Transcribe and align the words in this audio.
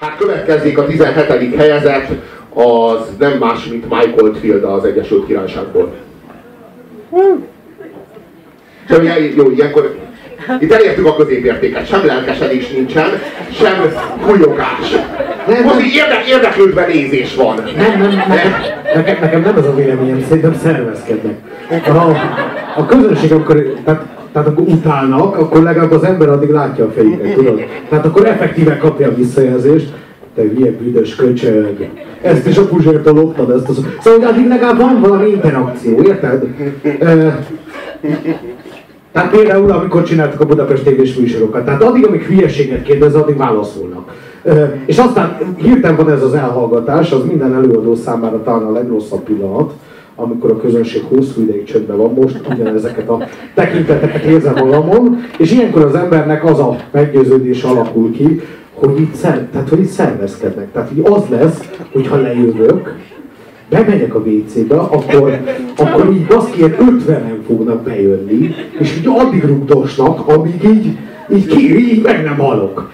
Hát 0.00 0.16
következik 0.18 0.78
a 0.78 0.86
17. 0.86 1.56
helyezett, 1.56 2.08
az 2.54 3.00
nem 3.18 3.32
más, 3.32 3.64
mint 3.64 3.90
Mike 3.90 4.22
Oldfield 4.22 4.64
az 4.64 4.84
Egyesült 4.84 5.26
Királyságból. 5.26 5.92
Sem, 8.88 9.02
jó, 9.36 9.50
ilyenkor 9.50 9.96
itt 10.60 10.72
elértük 10.72 11.06
a 11.06 11.16
középértéket, 11.16 11.86
sem 11.86 12.06
lelkesedés 12.06 12.70
nincsen, 12.70 13.08
sem 13.52 13.92
kulyogás. 14.26 14.96
Nem, 15.46 15.64
Most 15.64 15.80
így 15.80 15.94
érde, 15.94 16.24
érdeklődve 16.28 16.86
nézés 16.86 17.34
van. 17.34 17.62
Nem, 17.76 18.00
nem, 18.00 18.24
nekem, 18.28 18.52
nekem, 18.94 19.16
nekem 19.20 19.40
nem 19.40 19.56
az 19.56 19.66
a 19.66 19.74
véleményem, 19.74 20.24
szerintem 20.28 20.54
szervezkednek. 20.62 21.36
A, 21.86 21.98
a 22.76 22.86
közönség 22.86 23.32
akkor, 23.32 23.74
tehát, 23.84 24.17
tehát 24.32 24.48
akkor 24.48 24.64
utálnak, 24.66 25.36
akkor 25.36 25.62
legalább 25.62 25.90
az 25.90 26.02
ember 26.02 26.28
addig 26.28 26.50
látja 26.50 26.84
a 26.84 26.90
fejüket, 26.90 27.34
tudod? 27.34 27.60
Tehát 27.88 28.06
akkor 28.06 28.26
effektíve 28.26 28.76
kapja 28.76 29.08
a 29.08 29.14
visszajelzést, 29.14 29.92
te 30.34 30.42
hülye 30.42 30.70
büdös 30.70 31.14
köcsög. 31.14 31.88
Ezt 32.22 32.46
is 32.46 32.56
a 32.56 32.66
puzsértől 32.66 33.14
loptad, 33.14 33.50
ezt 33.50 33.68
az... 33.68 33.86
Szóval 34.00 34.28
addig 34.28 34.46
legalább 34.46 34.78
van 34.78 35.00
valami 35.00 35.28
interakció, 35.28 36.02
érted? 36.02 36.46
Tehát 39.12 39.30
például, 39.30 39.70
amikor 39.70 40.02
csináltak 40.02 40.40
a 40.40 40.46
Budapest 40.46 40.84
tévés 40.84 41.14
műsorokat, 41.14 41.64
tehát 41.64 41.82
addig, 41.82 42.06
amíg 42.06 42.22
hülyeséget 42.22 42.82
kérdez, 42.82 43.14
addig 43.14 43.36
válaszolnak. 43.36 44.12
És 44.86 44.98
aztán 44.98 45.36
hirtelen 45.56 45.96
van 45.96 46.10
ez 46.10 46.22
az 46.22 46.34
elhallgatás, 46.34 47.12
az 47.12 47.24
minden 47.24 47.54
előadó 47.54 47.94
számára 47.94 48.42
talán 48.42 48.62
a 48.62 48.72
legrosszabb 48.72 49.22
pillanat, 49.22 49.72
amikor 50.20 50.50
a 50.50 50.56
közönség 50.56 51.02
hosszú 51.08 51.42
ideig 51.42 51.64
csöndben 51.64 51.96
van, 51.96 52.12
most 52.12 52.40
ugyanezeket 52.50 53.08
a 53.08 53.26
tekinteteket 53.54 54.22
érzem 54.22 54.54
magamon, 54.54 55.18
és 55.38 55.52
ilyenkor 55.52 55.82
az 55.82 55.94
embernek 55.94 56.44
az 56.44 56.58
a 56.58 56.76
meggyőződés 56.90 57.62
alakul 57.62 58.12
ki, 58.12 58.40
hogy 58.74 59.00
itt, 59.00 59.14
szer, 59.14 59.48
tehát, 59.52 59.68
hogy 59.68 59.78
itt 59.78 59.88
szervezkednek. 59.88 60.72
Tehát 60.72 60.90
így 60.94 61.02
az 61.04 61.22
lesz, 61.28 61.70
hogy 61.92 62.06
ha 62.06 62.16
lejövök, 62.16 62.94
bemegyek 63.68 64.14
a 64.14 64.18
WC-be, 64.18 64.76
akkor, 64.76 65.40
akkor 65.76 66.12
így 66.12 66.26
baszki, 66.26 66.62
50-en 66.62 67.38
fognak 67.46 67.82
bejönni, 67.82 68.54
és 68.78 68.96
így 68.98 69.06
addig 69.06 69.44
rugdosnak, 69.44 70.28
amíg 70.28 70.64
így, 70.64 70.96
így, 71.34 71.46
ki, 71.46 71.90
így 71.90 72.02
meg 72.02 72.24
nem 72.24 72.36
halok. 72.36 72.90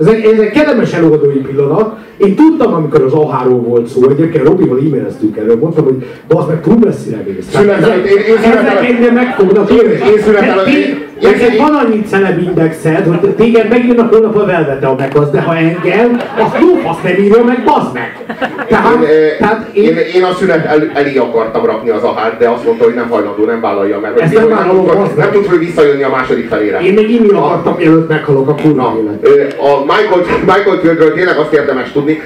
Ez 0.00 0.06
egy, 0.06 0.24
ez 0.24 0.38
egy 0.38 0.50
kellemes 0.50 0.92
előadói 0.92 1.38
pillanat. 1.38 1.96
Én 2.16 2.34
tudtam, 2.34 2.74
amikor 2.74 3.02
az 3.02 3.12
A3 3.12 3.60
volt 3.66 3.86
szó, 3.86 4.08
egyébként 4.08 4.44
Robival 4.44 4.78
e-maileztünk 4.78 5.36
erről, 5.36 5.58
mondtam, 5.58 5.84
hogy 5.84 6.06
az 6.28 6.46
meg 6.46 6.60
túl 6.60 6.78
messzire 6.84 7.24
mész. 7.26 7.50
Születelek, 7.50 8.10
én, 8.10 8.16
én 8.16 8.36
születelek. 8.42 8.88
Ezek 8.88 9.12
meg 9.12 9.34
fognak 9.34 9.70
Én, 9.70 9.90
én 9.90 10.22
születelek. 10.22 11.05
Neked 11.20 11.56
van 11.56 11.74
annyi 11.74 12.02
celeb 12.02 12.42
indexed, 12.42 13.06
hogy 13.06 13.34
téged 13.34 13.68
megírnak 13.68 14.12
holnap 14.12 14.36
a 14.36 14.44
Velvete 14.44 14.86
a 14.86 14.94
megaz, 14.94 15.30
de 15.30 15.40
ha 15.40 15.56
engem, 15.56 16.20
azt 16.38 16.56
jó 16.60 16.74
fasz 16.74 17.02
nem 17.02 17.12
írja 17.12 17.44
meg, 17.44 17.64
bazd 17.64 17.92
meg! 17.92 18.24
Tehát, 18.68 19.02
én, 19.02 19.08
tehát 19.38 19.68
én, 19.72 19.84
én, 19.84 19.96
én 20.14 20.24
a 20.24 20.34
szünet 20.34 20.64
el, 20.64 20.90
elé 20.94 21.16
akartam 21.16 21.64
rakni 21.64 21.90
az 21.90 22.02
ahát, 22.02 22.38
de 22.38 22.48
azt 22.48 22.64
mondta, 22.64 22.84
hogy 22.84 22.94
nem 22.94 23.08
hajlandó, 23.08 23.44
nem 23.44 23.60
vállalja 23.60 24.00
meg. 24.00 24.18
Ezt 24.18 24.34
nem 24.34 24.48
vállalom, 24.48 24.86
nem, 24.86 25.08
nem 25.16 25.30
tud, 25.30 25.46
hogy 25.46 25.58
visszajönni 25.58 26.02
a 26.02 26.10
második 26.10 26.48
felére. 26.48 26.80
Én 26.80 26.94
még 26.94 27.10
inni 27.10 27.28
akartam, 27.28 27.74
mielőtt 27.76 28.08
meghalok 28.08 28.48
a 28.48 28.54
kurva 28.54 28.96
élet. 29.00 29.56
A 29.60 29.84
Michael, 29.84 30.24
Michael 30.40 30.78
Fieldről 30.78 31.14
tényleg 31.14 31.36
azt 31.36 31.52
érdemes 31.52 31.92
tudni, 31.92 32.20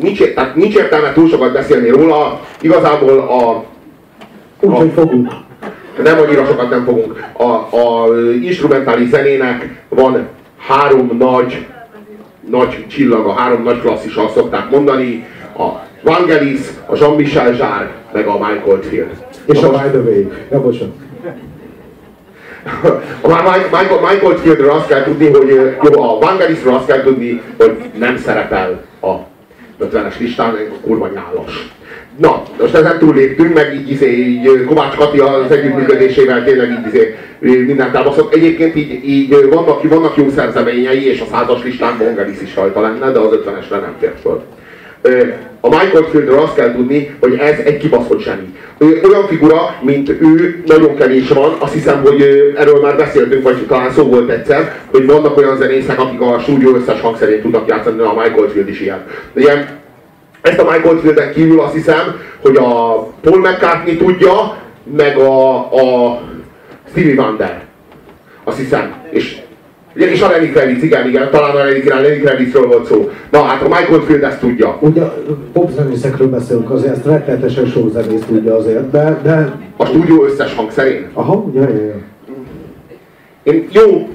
nincs, 0.00 0.22
tehát 0.34 0.56
nincs 0.56 0.74
értelme 0.74 1.12
túl 1.12 1.28
sokat 1.28 1.52
beszélni 1.52 1.88
róla, 1.88 2.40
igazából 2.60 3.18
a... 3.18 3.64
Úgyhogy 4.60 4.90
fogunk 4.94 5.28
nem 6.02 6.18
annyira 6.18 6.44
sokat 6.44 6.70
nem 6.70 6.84
fogunk. 6.84 7.24
A, 7.32 7.76
a 7.76 8.06
instrumentális 8.42 9.08
zenének 9.08 9.82
van 9.88 10.28
három 10.58 11.16
nagy, 11.18 11.66
nagy 12.48 12.86
csillaga, 12.86 13.32
három 13.32 13.62
nagy 13.62 13.80
klasszissal 13.80 14.30
szokták 14.34 14.70
mondani. 14.70 15.26
A 15.56 15.68
Vangelis, 16.02 16.60
a 16.86 16.96
Jean-Michel 16.96 17.54
Jarre, 17.54 17.90
meg 18.12 18.26
a 18.26 18.32
Michael 18.32 18.80
Field. 18.80 19.10
És 19.46 19.62
a 19.62 19.70
By 19.70 19.88
the 19.88 19.98
Way. 19.98 20.24
Ja, 20.50 20.60
bocsánat. 20.60 20.94
A 23.20 23.28
Michael, 23.28 24.00
Michael 24.10 24.36
Fieldről 24.36 24.70
azt 24.70 24.86
kell 24.86 25.02
tudni, 25.02 25.30
hogy 25.30 25.76
jó, 25.82 26.02
a 26.02 26.18
Vangelisről 26.18 26.74
azt 26.74 26.86
kell 26.86 27.02
tudni, 27.02 27.42
hogy 27.56 27.76
nem 27.98 28.16
szerepel 28.16 28.84
a 29.00 29.14
50-es 29.80 30.18
listán, 30.18 30.56
kurva 30.82 31.08
nyálas. 31.08 31.72
Na, 32.16 32.42
most 32.60 32.74
ezen 32.74 32.98
túlléptünk, 32.98 33.54
meg 33.54 33.74
így, 33.74 33.90
izé, 33.90 34.16
így 34.16 34.64
Kovács 34.64 34.94
Kati 34.94 35.18
az 35.18 35.50
együttműködésével 35.50 36.44
tényleg 36.44 36.70
így 36.70 36.94
izé, 36.94 37.16
mindent 37.66 37.94
elbaszott. 37.94 38.34
Egyébként 38.34 38.76
így, 38.76 39.08
így 39.08 39.48
vannak, 39.50 39.82
vannak 39.82 40.16
jó 40.16 40.28
szerzeményei, 40.28 41.06
és 41.06 41.20
a 41.20 41.26
százas 41.30 41.62
listán 41.64 41.98
Bongelis 41.98 42.40
is 42.42 42.54
rajta 42.56 42.80
lenne, 42.80 43.10
de 43.10 43.18
az 43.18 43.32
ötvenesre 43.32 43.76
nem 43.76 43.94
tért 44.00 44.20
föl. 44.20 44.42
A 45.60 45.68
Michael 45.68 46.02
Fieldről 46.10 46.38
azt 46.38 46.54
kell 46.54 46.72
tudni, 46.74 47.16
hogy 47.20 47.34
ez 47.34 47.58
egy 47.64 47.76
kibaszott 47.76 48.22
zseni. 48.22 48.54
Olyan 48.80 49.26
figura, 49.28 49.76
mint 49.80 50.08
ő, 50.08 50.62
nagyon 50.66 50.96
kevés 50.96 51.28
van. 51.28 51.56
Azt 51.58 51.72
hiszem, 51.72 52.00
hogy 52.02 52.22
erről 52.56 52.80
már 52.80 52.96
beszéltünk, 52.96 53.42
vagy 53.42 53.66
talán 53.66 53.90
szó 53.90 54.02
volt 54.02 54.30
egyszer, 54.30 54.74
hogy 54.90 55.06
vannak 55.06 55.36
olyan 55.36 55.56
zenészek, 55.56 56.00
akik 56.00 56.20
a 56.20 56.38
stúdió 56.38 56.74
összes 56.74 57.00
hangszerén 57.00 57.42
tudnak 57.42 57.68
játszani, 57.68 58.00
a 58.00 58.14
Michael 58.22 58.48
Field 58.48 58.68
is 58.68 58.80
ilyen. 58.80 59.04
De 59.32 59.40
ilyen 59.40 59.80
ezt 60.42 60.58
a 60.58 60.70
Michael 60.70 60.96
Fielden 60.96 61.32
kívül 61.32 61.60
azt 61.60 61.74
hiszem, 61.74 62.20
hogy 62.40 62.56
a 62.56 62.96
Paul 63.20 63.38
McCartney 63.38 63.96
tudja, 63.96 64.56
meg 64.96 65.16
a, 65.18 65.56
a 65.58 66.20
Stevie 66.90 67.22
Wonder. 67.22 67.62
Azt 68.44 68.58
hiszem. 68.58 68.94
És, 69.10 69.40
és 69.94 70.22
a 70.22 70.28
Lenny 70.28 70.52
Kravitz, 70.52 70.82
igen, 70.82 71.08
igen, 71.08 71.30
talán 71.30 71.56
a 71.56 71.64
Lenny, 71.64 72.20
Kravitzről 72.20 72.66
volt 72.66 72.86
szó. 72.86 73.10
Na 73.30 73.42
hát 73.42 73.62
a 73.62 73.68
Michael 73.68 74.00
Field 74.00 74.22
ezt 74.22 74.38
tudja. 74.38 74.76
Ugye 74.80 75.02
popzenészekről 75.52 76.28
beszélünk 76.28 76.70
azért, 76.70 76.92
ezt 76.92 77.06
rettenetesen 77.06 77.66
sok 77.66 77.90
zenész 77.90 78.22
tudja 78.26 78.56
azért, 78.56 78.90
de, 78.90 79.18
de... 79.22 79.52
A 79.76 79.84
stúdió 79.84 80.24
összes 80.24 80.54
hangszerén? 80.54 81.08
Aha, 81.12 81.34
ugye, 81.34 81.60
ja, 81.60 81.84
ja. 81.84 81.94
Én, 83.42 83.68
jó, 83.72 84.08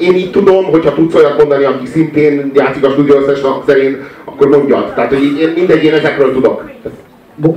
én 0.00 0.14
így 0.14 0.30
tudom, 0.30 0.64
hogyha 0.64 0.94
tudsz 0.94 1.14
olyat 1.14 1.38
mondani, 1.38 1.64
aki 1.64 1.86
szintén 1.86 2.50
játszik 2.54 2.84
a 2.84 2.90
stúdió 2.90 3.16
összes 3.16 3.40
hangszerén, 3.40 3.96
akkor 4.24 4.48
mondjad. 4.48 4.94
Tehát, 4.94 5.12
hogy 5.12 5.22
én 5.40 5.52
mindegy, 5.56 5.84
én 5.84 5.92
ezekről 5.92 6.32
tudok. 6.32 6.70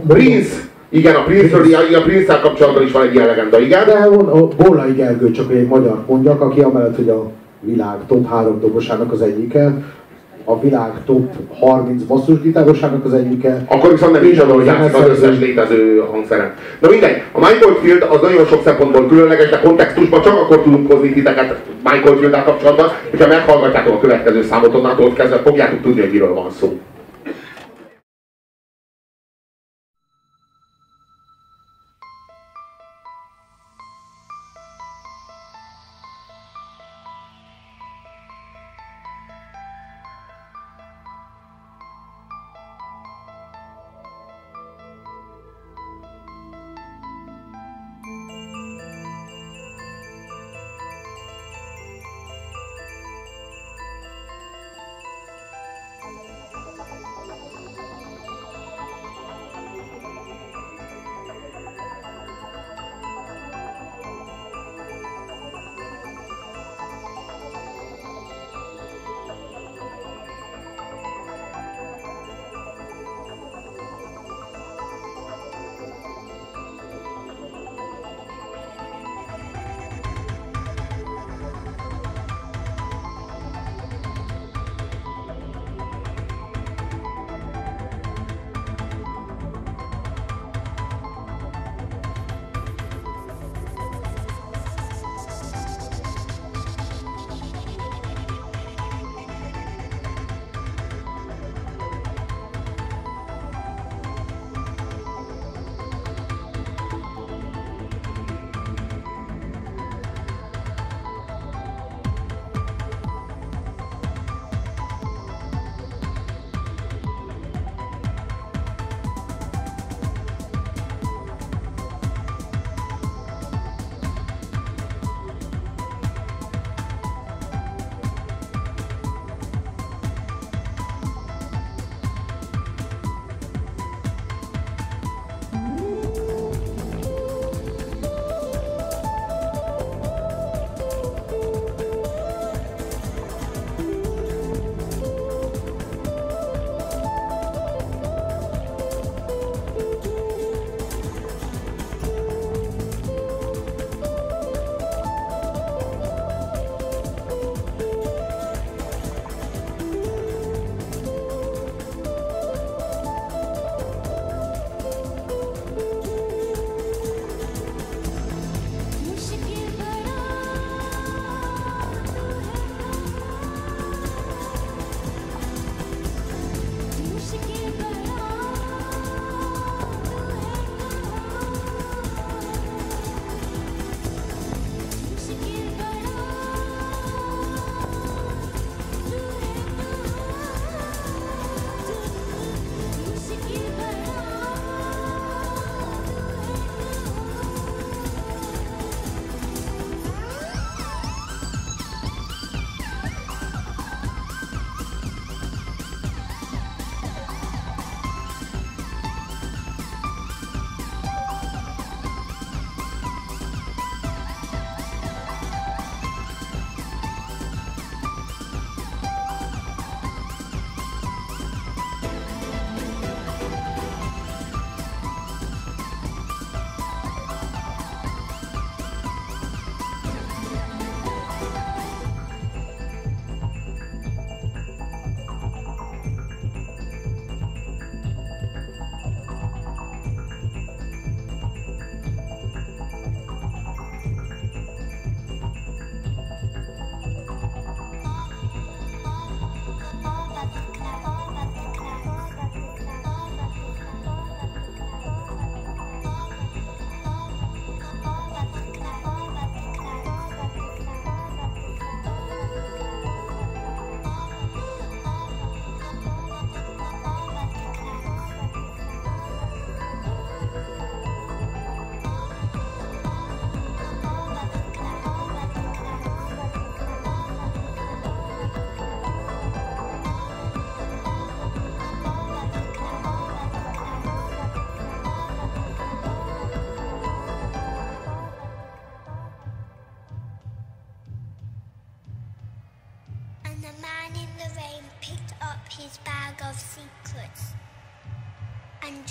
Prince! 0.07 0.71
Igen, 0.89 1.15
a 1.15 1.23
Prince-ről, 1.23 1.95
a 1.95 2.01
Prince-szel 2.01 2.41
kapcsolatban 2.41 2.83
is 2.83 2.91
van 2.91 3.03
egy 3.07 3.13
ilyen 3.13 3.27
legenda, 3.27 3.59
igen? 3.59 3.85
De 3.85 3.93
a 3.93 4.47
Bollai 4.47 4.93
Gergő, 4.93 5.31
csak 5.31 5.51
egy 5.51 5.67
magyar 5.67 6.03
mondjak, 6.07 6.41
aki 6.41 6.61
amellett, 6.61 6.95
hogy 6.95 7.09
a 7.09 7.31
világ 7.59 7.97
top 8.07 8.29
három 8.29 8.59
dobosának 8.59 9.11
az 9.11 9.21
egyike, 9.21 9.73
a 10.45 10.59
világ 10.59 10.91
top 11.05 11.33
30 11.59 12.03
basszusgitárosának 12.03 13.05
az 13.05 13.13
egyike. 13.13 13.63
Akkor 13.67 13.91
viszont 13.91 14.11
nem 14.11 14.25
is 14.25 14.37
adom, 14.37 14.55
hogy 14.55 14.65
játszik 14.65 14.95
az 14.95 15.09
összes 15.09 15.39
létező 15.39 16.03
hangszeren. 16.11 16.53
Na 16.79 16.89
mindegy, 16.89 17.21
a 17.31 17.39
Michael 17.39 17.75
Field 17.81 18.01
az 18.01 18.21
nagyon 18.21 18.45
sok 18.45 18.63
szempontból 18.63 19.07
különleges, 19.07 19.49
de 19.49 19.59
kontextusban 19.59 20.21
csak 20.21 20.39
akkor 20.39 20.61
tudunk 20.61 20.91
hozni 20.91 21.13
titeket 21.13 21.55
Michael 21.83 22.15
field 22.15 22.43
kapcsolatban, 22.43 22.87
hogyha 23.09 23.27
meghallgatjátok 23.27 23.93
a 23.93 23.99
következő 23.99 24.43
számot, 24.43 24.75
onnantól 24.75 25.13
kezdve 25.13 25.37
fogjátok 25.37 25.81
tudni, 25.81 26.01
hogy 26.01 26.11
miről 26.11 26.33
van 26.33 26.51
szó. 26.59 26.79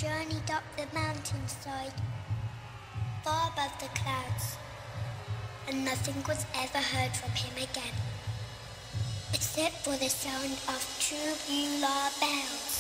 Journeyed 0.03 0.51
up 0.51 0.65
the 0.77 0.85
mountainside, 0.93 1.93
far 3.23 3.53
above 3.53 3.71
the 3.79 3.87
clouds, 4.01 4.57
and 5.69 5.85
nothing 5.85 6.17
was 6.27 6.45
ever 6.57 6.79
heard 6.79 7.13
from 7.15 7.31
him 7.31 7.55
again, 7.55 7.95
except 9.33 9.77
for 9.85 9.97
the 9.97 10.09
sound 10.09 10.59
of 10.67 10.83
two 10.99 11.15
Beulah 11.47 12.11
bells. 12.19 12.72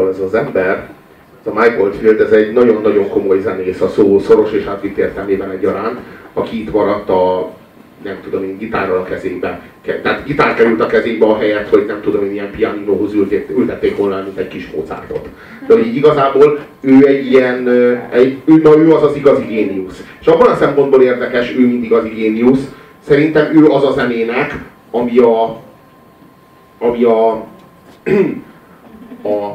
Szóval 0.00 0.14
ez 0.14 0.20
az 0.20 0.34
ember, 0.34 0.88
ez 1.44 1.52
a 1.52 1.60
Mike 1.60 1.82
Oldfield, 1.82 2.20
ez 2.20 2.30
egy 2.30 2.52
nagyon-nagyon 2.52 3.08
komoly 3.08 3.40
zenész 3.40 3.80
a 3.80 3.88
szó 3.88 4.18
szoros 4.18 4.52
és 4.52 4.64
átvitt 4.64 4.96
értelmében 4.96 5.50
egyaránt, 5.50 5.98
aki 6.32 6.60
itt 6.60 6.72
maradt 6.72 7.08
a 7.08 7.50
nem 8.02 8.16
tudom 8.22 8.44
én, 8.44 8.58
gitárral 8.58 8.98
a 8.98 9.02
kezébe. 9.02 9.60
Tehát 10.02 10.24
gitár 10.24 10.54
került 10.54 10.80
a 10.80 10.86
kezébe 10.86 11.26
a 11.26 11.36
helyet, 11.36 11.68
hogy 11.68 11.84
nem 11.86 12.00
tudom 12.02 12.24
én, 12.24 12.32
ilyen 12.32 12.50
pianinóhoz 12.50 13.14
ültették, 13.14 13.56
ültették 13.56 13.96
volna, 13.96 14.22
mint 14.22 14.38
egy 14.38 14.48
kis 14.48 14.70
Mozartot. 14.76 15.28
De 15.66 15.78
így 15.78 15.96
igazából 15.96 16.58
ő 16.80 17.06
egy 17.06 17.26
ilyen, 17.26 17.68
egy, 18.10 18.38
ő, 18.44 18.60
na 18.62 18.76
ő 18.78 18.92
az 18.92 19.02
az 19.02 19.16
igazi 19.16 19.44
géniusz. 19.44 20.04
És 20.20 20.26
abban 20.26 20.50
a 20.50 20.56
szempontból 20.56 21.02
érdekes, 21.02 21.54
ő 21.56 21.66
mint 21.66 21.84
igazi 21.84 22.08
géniusz, 22.08 22.70
szerintem 23.06 23.56
ő 23.56 23.66
az 23.66 23.84
a 23.84 23.92
zenének, 23.92 24.58
ami 24.90 25.18
a, 25.18 25.60
ami 26.78 27.04
a, 27.04 27.46
a, 29.32 29.54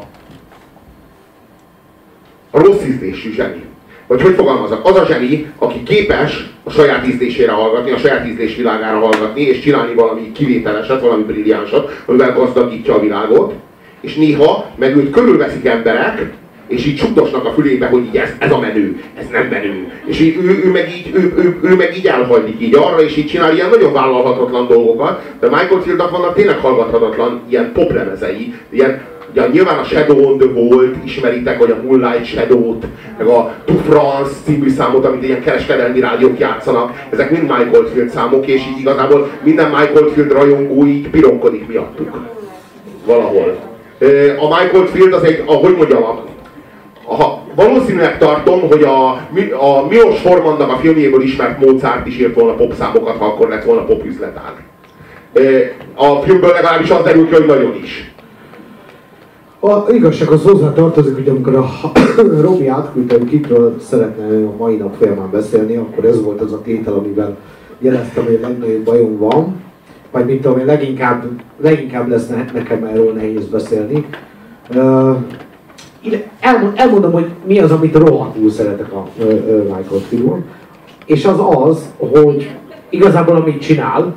a 2.55 2.59
rossz 2.59 2.85
ízlésű 2.88 3.33
zseni. 3.33 3.63
Vagy 4.07 4.21
hogy 4.21 4.33
fogalmazok? 4.33 4.88
Az 4.88 4.95
a 4.95 5.05
zseni, 5.05 5.51
aki 5.57 5.83
képes 5.83 6.50
a 6.63 6.69
saját 6.69 7.07
ízlésére 7.07 7.51
hallgatni, 7.51 7.91
a 7.91 7.97
saját 7.97 8.27
ízlés 8.27 8.55
világára 8.55 9.00
hallgatni, 9.00 9.41
és 9.41 9.59
csinálni 9.59 9.93
valami 9.93 10.31
kivételeset, 10.31 11.01
valami 11.01 11.24
brilliánsat, 11.24 12.03
amivel 12.05 12.33
gazdagítja 12.33 12.95
a 12.95 13.00
világot, 13.00 13.53
és 14.01 14.15
néha 14.15 14.71
meg 14.75 14.95
őt 14.95 15.09
körülveszik 15.09 15.65
emberek, 15.65 16.33
és 16.67 16.85
így 16.85 16.95
csukdosnak 16.95 17.45
a 17.45 17.53
fülébe, 17.53 17.88
hogy 17.88 18.05
így 18.05 18.17
ez, 18.17 18.29
ez 18.39 18.51
a 18.51 18.59
menő, 18.59 19.01
ez 19.15 19.25
nem 19.31 19.47
menő. 19.47 19.91
És 20.05 20.19
így, 20.19 20.38
ő, 20.38 20.62
ő, 20.65 20.71
meg 20.71 20.89
így, 20.89 21.12
ő, 21.13 21.33
ő, 21.38 21.59
ő, 21.62 21.75
meg 21.75 21.97
így 21.97 22.07
elhajlik 22.07 22.62
így 22.62 22.75
arra, 22.75 23.01
és 23.01 23.17
így 23.17 23.27
csinál 23.27 23.53
ilyen 23.53 23.69
nagyon 23.69 23.93
vállalhatatlan 23.93 24.67
dolgokat, 24.67 25.21
de 25.39 25.47
Michael 25.47 25.81
Fieldnak 25.81 26.12
vannak 26.12 26.35
tényleg 26.35 26.57
hallgathatatlan 26.57 27.41
ilyen 27.50 27.71
popremezei, 27.74 28.53
ilyen 28.69 29.01
Ugye 29.36 29.48
nyilván 29.48 29.80
a 29.80 29.84
Shadow 29.84 30.32
on 30.32 30.38
the 30.38 30.48
World 30.48 30.96
ismeritek, 31.04 31.60
vagy 31.60 31.72
a 31.72 31.82
Moonlight 31.84 32.25
Shadow-t, 32.25 32.86
meg 33.18 33.27
a 33.27 33.54
To 33.65 33.74
France 33.74 34.32
című 34.46 34.70
számot, 34.70 35.06
amit 35.06 35.24
ilyen 35.24 35.42
kereskedelmi 35.42 36.00
rádiók 36.00 36.39
játszanak. 36.39 37.08
Ezek 37.10 37.32
mind 37.32 37.44
Mike 37.44 37.77
Oldfield 37.77 38.10
számok, 38.10 38.48
és 38.48 38.62
így 38.62 38.80
igazából 38.80 39.30
minden 39.44 39.70
Mike 39.70 40.01
Oldfield 40.01 40.32
rajongó 40.32 40.86
így 40.86 41.10
pironkodik 41.10 41.68
miattuk. 41.68 42.20
Valahol. 43.06 43.58
A 44.39 44.48
Mike 44.60 44.77
Oldfield 44.77 45.13
az 45.13 45.24
egy, 45.24 45.44
ahogy 45.46 45.75
mondjam, 45.75 46.04
a, 46.04 46.24
a, 47.13 47.42
valószínűleg 47.56 48.18
tartom, 48.18 48.62
hogy 48.70 48.84
a, 48.84 49.10
a 49.60 49.86
Milos 49.89 50.20
Formannak 50.20 50.72
a 50.72 50.77
filmjéből 50.77 51.22
ismert 51.22 51.65
Mozart 51.65 52.08
is 52.08 52.18
írt 52.18 52.36
volna 52.36 52.54
popszámokat, 52.54 53.18
ha 53.18 53.25
akkor 53.25 53.50
lett 53.50 53.63
volna 53.63 53.86
popüzletág. 53.86 54.54
A 55.96 56.22
filmből 56.22 56.51
legalábbis 56.51 56.89
az 56.89 57.04
derül 57.04 57.27
ki, 57.27 57.34
hogy 57.34 57.46
nagyon 57.46 57.75
is. 57.84 58.13
A 59.67 59.86
igazság 59.91 60.29
az 60.29 60.43
hozzá 60.43 60.74
tartozik, 60.74 61.15
hogy 61.15 61.29
amikor 61.29 61.55
a 61.55 61.67
Robi 62.41 62.67
átküldte, 62.67 63.17
hogy 63.17 63.27
kikről 63.27 63.75
szeretne 63.79 64.48
a 64.48 64.53
mai 64.57 64.75
nap 64.75 64.95
folyamán 64.95 65.29
beszélni, 65.31 65.75
akkor 65.75 66.05
ez 66.05 66.24
volt 66.24 66.41
az 66.41 66.53
a 66.53 66.62
tétel, 66.62 66.93
amivel 66.93 67.38
jeleztem, 67.79 68.24
hogy 68.24 68.39
a 68.43 68.48
legnagyobb 68.48 68.84
bajom 68.84 69.17
van, 69.17 69.62
vagy 70.12 70.25
mit 70.25 70.41
tudom 70.41 70.65
leginkább, 70.65 71.25
leginkább 71.62 72.10
lesz 72.10 72.27
nekem 72.53 72.84
erről 72.84 73.13
nehéz 73.13 73.45
beszélni. 73.45 74.05
Uh, 74.75 75.15
elmondom, 76.75 77.12
hogy 77.12 77.27
mi 77.45 77.60
az, 77.60 77.72
amit 77.72 77.95
rohadtul 77.95 78.50
szeretek 78.50 78.93
a 78.93 79.07
Michael 79.63 80.01
Field 80.07 80.43
és 81.05 81.25
az 81.25 81.39
az, 81.39 81.93
hogy 81.98 82.55
igazából 82.89 83.36
amit 83.36 83.62
csinál, 83.62 84.13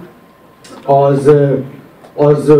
az, 0.85 1.31
az 2.14 2.52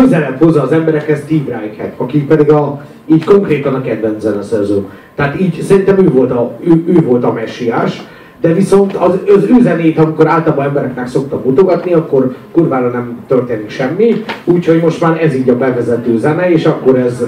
közelebb 0.00 0.38
hozza 0.38 0.62
az 0.62 0.72
emberekhez 0.72 1.22
Steve 1.24 1.58
Reichert, 1.58 1.92
aki 1.96 2.24
pedig 2.24 2.50
a, 2.50 2.84
így 3.06 3.24
konkrétan 3.24 3.74
a 3.74 3.82
kedvenc 3.82 4.20
zeneszerző. 4.20 4.84
Tehát 5.14 5.40
így 5.40 5.60
szerintem 5.62 5.98
ő 5.98 6.10
volt 6.10 6.30
a, 6.30 6.52
ő, 6.60 6.84
ő 6.86 7.00
volt 7.02 7.24
a 7.24 7.32
messiás, 7.32 8.02
de 8.40 8.52
viszont 8.52 8.94
az, 8.94 9.18
az 9.36 9.44
ő 9.44 9.62
zenét, 9.62 9.98
amikor 9.98 10.28
általában 10.28 10.64
embereknek 10.64 11.06
szoktam 11.06 11.40
mutogatni, 11.44 11.92
akkor 11.92 12.34
kurvára 12.52 12.88
nem 12.88 13.18
történik 13.26 13.70
semmi, 13.70 14.24
úgyhogy 14.44 14.80
most 14.82 15.00
már 15.00 15.22
ez 15.22 15.34
így 15.34 15.48
a 15.48 15.56
bevezető 15.56 16.18
zene, 16.18 16.50
és 16.50 16.64
akkor 16.64 16.98
ez, 16.98 17.24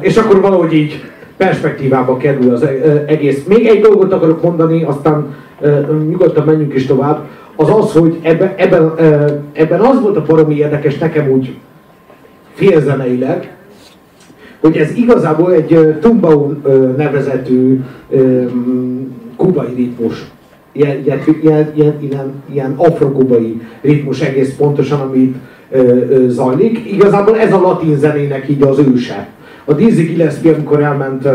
és 0.00 0.16
akkor 0.16 0.40
valahogy 0.40 0.72
így 0.72 1.04
perspektívába 1.36 2.16
kerül 2.16 2.52
az 2.52 2.66
egész. 3.06 3.44
Még 3.44 3.66
egy 3.66 3.80
dolgot 3.80 4.12
akarok 4.12 4.42
mondani, 4.42 4.82
aztán 4.82 5.34
nyugodtan 6.08 6.44
menjünk 6.44 6.74
is 6.74 6.86
tovább, 6.86 7.18
az 7.56 7.70
az, 7.70 7.92
hogy 7.92 8.18
ebben, 8.22 8.52
ebben, 8.56 8.92
ebben 9.52 9.80
az 9.80 10.00
volt 10.00 10.16
a 10.16 10.24
baromi 10.26 10.54
érdekes 10.54 10.98
nekem 10.98 11.30
úgy 11.30 11.54
félzeneileg, 12.54 13.54
hogy 14.60 14.76
ez 14.76 14.96
igazából 14.96 15.52
egy 15.52 15.96
Tumbao 16.00 16.50
nevezetű 16.96 17.80
kubai 19.36 19.74
ritmus, 19.74 20.30
ilyen, 20.72 21.04
ilyen, 21.04 21.20
ilyen, 21.74 21.98
ilyen, 22.00 22.42
ilyen 22.52 22.74
afrokubai 22.76 23.60
ritmus 23.80 24.20
egész 24.20 24.54
pontosan, 24.56 25.00
amit 25.00 25.36
zajlik. 26.26 26.92
Igazából 26.92 27.38
ez 27.38 27.52
a 27.52 27.60
latin 27.60 27.96
zenének 27.98 28.48
így 28.48 28.62
az 28.62 28.78
őse 28.78 29.28
a 29.64 29.72
Dizzy 29.72 30.02
Gillespie, 30.02 30.52
amikor 30.52 30.82
elment 30.82 31.24
uh, 31.24 31.32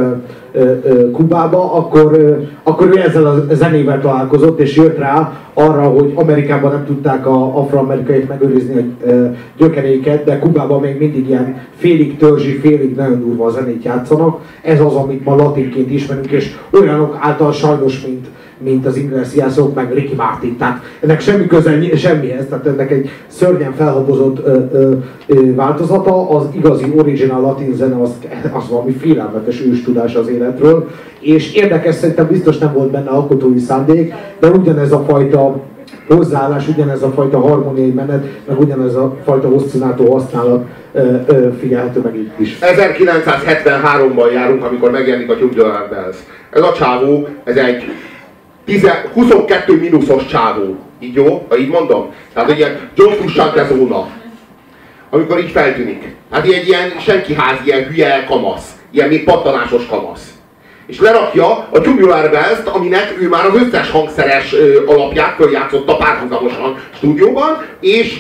uh, 0.54 1.12
Kubába, 1.12 1.74
akkor, 1.74 2.12
uh, 2.14 2.48
akkor 2.64 2.88
ő 2.88 3.00
ezzel 3.00 3.26
a 3.26 3.56
zenével 3.56 4.02
találkozott, 4.02 4.60
és 4.60 4.76
jött 4.76 4.98
rá 4.98 5.32
arra, 5.54 5.82
hogy 5.82 6.12
Amerikában 6.16 6.72
nem 6.72 6.86
tudták 6.86 7.28
a 7.28 7.58
afroamerikait 7.58 8.28
megőrizni 8.28 8.96
a 9.06 9.12
gyökeréket, 9.58 10.24
de 10.24 10.40
Kubában 10.40 10.82
még 10.82 11.00
mindig 11.00 11.28
ilyen 11.28 11.62
félig 11.76 12.18
törzsi, 12.18 12.52
félig 12.58 12.96
nagyon 12.96 13.20
durva 13.20 13.46
a 13.46 13.50
zenét 13.50 13.84
játszanak. 13.84 14.40
Ez 14.62 14.82
az, 14.82 14.94
amit 14.94 15.26
ma 15.26 15.36
latinként 15.36 15.92
ismerünk, 15.92 16.32
és 16.32 16.56
olyanok 16.72 17.18
által 17.20 17.52
sajnos, 17.52 18.06
mint 18.06 18.28
mint 18.58 18.86
az 18.86 18.98
Iglesiasok, 18.98 19.76
meg 19.76 19.94
Ricky 19.94 20.16
Martin. 20.16 20.58
Tehát 20.58 20.84
ennek 21.00 21.22
semmi 21.22 21.48
köze 21.48 21.96
semmihez, 21.96 22.46
tehát 22.50 22.66
ennek 22.66 22.92
egy 22.92 23.10
szörnyen 23.28 23.74
felhabozott 23.74 24.46
ö, 24.46 24.62
ö, 24.72 25.56
változata, 25.56 26.30
az 26.30 26.46
igazi 26.56 26.94
original 26.98 27.42
latin 27.42 27.74
zene 27.76 28.02
az, 28.02 28.10
az 28.52 28.70
valami 28.70 28.92
félelmetes 28.92 29.62
őstudás 29.62 30.16
az 30.16 30.28
életről, 30.28 30.88
és 31.20 31.54
érdekes, 31.54 31.96
szerintem 31.96 32.28
biztos 32.28 32.58
nem 32.58 32.74
volt 32.74 32.92
benne 32.92 33.10
alkotói 33.10 33.60
szándék, 33.60 34.14
de 34.40 34.48
ugyanez 34.50 34.92
a 34.92 35.04
fajta 35.08 35.64
hozzáállás, 36.08 36.68
ugyanez 36.68 37.04
a 37.04 37.12
fajta 37.12 37.40
harmóniai 37.40 37.92
menet, 37.92 38.26
meg 38.48 38.60
ugyanez 38.60 38.96
a 38.96 39.16
fajta 39.24 39.48
oszcinátó 39.48 40.14
használat 40.14 40.66
ö, 40.94 41.16
ö, 41.26 41.48
figyelhető 41.60 42.02
meg 42.04 42.16
itt 42.16 42.40
is. 42.40 42.58
1973-ban 42.62 44.34
járunk, 44.34 44.64
amikor 44.64 44.92
megjelenik 44.92 45.30
a 45.30 45.38
Tubular 45.38 45.88
Bells. 45.90 46.18
Ez 46.50 46.62
a 46.62 46.74
csávó, 46.74 47.28
ez 47.44 47.56
egy 47.56 47.84
22 49.14 49.74
mínuszos 49.74 50.26
csávó. 50.26 50.76
Így 51.00 51.16
jó? 51.16 51.46
Ha 51.50 51.58
így 51.58 51.70
mondom? 51.70 52.14
Tehát 52.34 52.50
egy 52.50 52.58
ilyen 52.58 52.90
John 52.96 53.14
Frusciante 53.14 53.66
zóna. 53.66 54.08
Amikor 55.10 55.40
így 55.40 55.52
feltűnik. 55.52 56.16
Hát 56.32 56.46
egy 56.46 56.68
ilyen 56.68 56.94
senkiház, 57.00 57.58
ilyen 57.66 57.84
hülye 57.84 58.26
kamasz. 58.28 58.72
Ilyen 58.92 59.08
még 59.08 59.24
pattanásos 59.24 59.86
kamasz. 59.86 60.32
És 60.86 61.00
lerakja 61.00 61.68
a 61.72 61.82
Tubular 61.82 62.30
bells 62.30 62.60
aminek 62.66 63.16
ő 63.20 63.28
már 63.28 63.46
az 63.46 63.56
összes 63.56 63.92
hangszeres 63.92 64.54
ö, 64.54 64.86
alapját 64.86 65.36
följátszotta 65.36 65.98
párhuzamosan 65.98 66.78
stúdióban, 66.96 67.66
és 67.80 68.20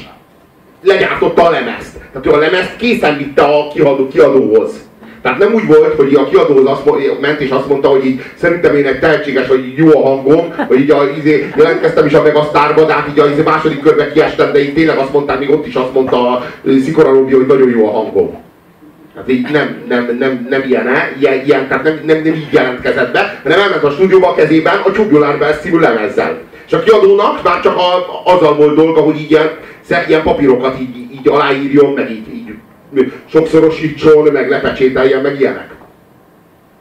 legyártotta 0.81 1.43
a 1.43 1.49
lemezt. 1.49 1.97
Tehát 2.11 2.27
ő 2.27 2.31
a 2.31 2.37
lemezt 2.37 2.75
készen 2.75 3.17
vitte 3.17 3.43
a 3.43 3.67
kiadó, 3.73 4.07
kiadóhoz. 4.07 4.86
Tehát 5.27 5.41
nem 5.41 5.53
úgy 5.53 5.67
volt, 5.67 5.95
hogy 5.95 6.13
a 6.13 6.27
kiadóhoz 6.29 6.65
azt 6.65 7.19
ment 7.21 7.39
és 7.39 7.49
azt 7.49 7.67
mondta, 7.67 7.87
hogy 7.87 8.05
így 8.05 8.21
szerintem 8.35 8.75
én 8.75 8.85
egy 8.85 8.99
tehetséges, 8.99 9.47
hogy 9.47 9.73
jó 9.75 10.03
a 10.03 10.07
hangom, 10.07 10.53
hogy 10.67 10.79
így 10.79 10.91
a, 10.91 11.03
izé, 11.17 11.53
jelentkeztem 11.57 12.05
is 12.05 12.13
a 12.13 12.21
Megasztárba, 12.21 12.85
de 12.85 12.93
hát 12.93 13.07
így 13.09 13.19
a 13.19 13.29
izé, 13.29 13.41
második 13.41 13.81
körbe 13.81 14.11
kiestem, 14.11 14.51
de 14.51 14.61
így 14.61 14.73
tényleg 14.73 14.97
azt 14.97 15.13
mondták, 15.13 15.39
még 15.39 15.49
ott 15.49 15.67
is 15.67 15.75
azt 15.75 15.93
mondta 15.93 16.31
a 16.31 16.45
Szikora 16.83 17.11
Robi, 17.11 17.33
hogy 17.33 17.45
nagyon 17.45 17.69
jó 17.69 17.87
a 17.87 17.91
hangom. 17.91 18.37
Hát 19.15 19.29
így 19.29 19.51
nem, 19.51 19.75
nem, 19.87 20.15
nem, 20.19 20.47
nem 20.49 20.63
ilyen, 20.67 20.87
ilyen, 21.19 21.45
ilyen 21.45 21.67
tehát 21.67 21.83
nem, 21.83 21.99
nem, 22.05 22.21
nem 22.23 22.33
így 22.33 22.47
jelentkezett 22.51 23.13
be, 23.13 23.39
hanem 23.43 23.59
elment 23.59 23.83
a 23.83 23.91
stúdióba 23.91 24.29
a 24.29 24.35
kezében 24.35 24.79
a 24.85 24.91
Tubular 24.91 25.37
Bells 25.37 25.57
című 25.59 25.79
lemezzel. 25.79 26.37
És 26.67 26.73
a 26.73 26.79
kiadónak 26.79 27.43
már 27.43 27.61
csak 27.61 27.75
a, 27.75 28.05
azzal 28.33 28.55
volt 28.55 28.75
dolga, 28.75 29.01
hogy 29.01 29.19
így 29.19 29.31
ilyen, 29.31 29.49
ilyen 30.07 30.23
papírokat 30.23 30.79
így, 30.79 30.95
így 31.11 31.27
aláírjon, 31.27 31.93
meg 31.93 32.11
így, 32.11 32.33
így 32.33 32.36
sokszorosítson, 33.29 34.31
meg 34.31 34.49
lepecsételjen, 34.49 35.21
meg 35.21 35.39
ilyenek. 35.39 35.69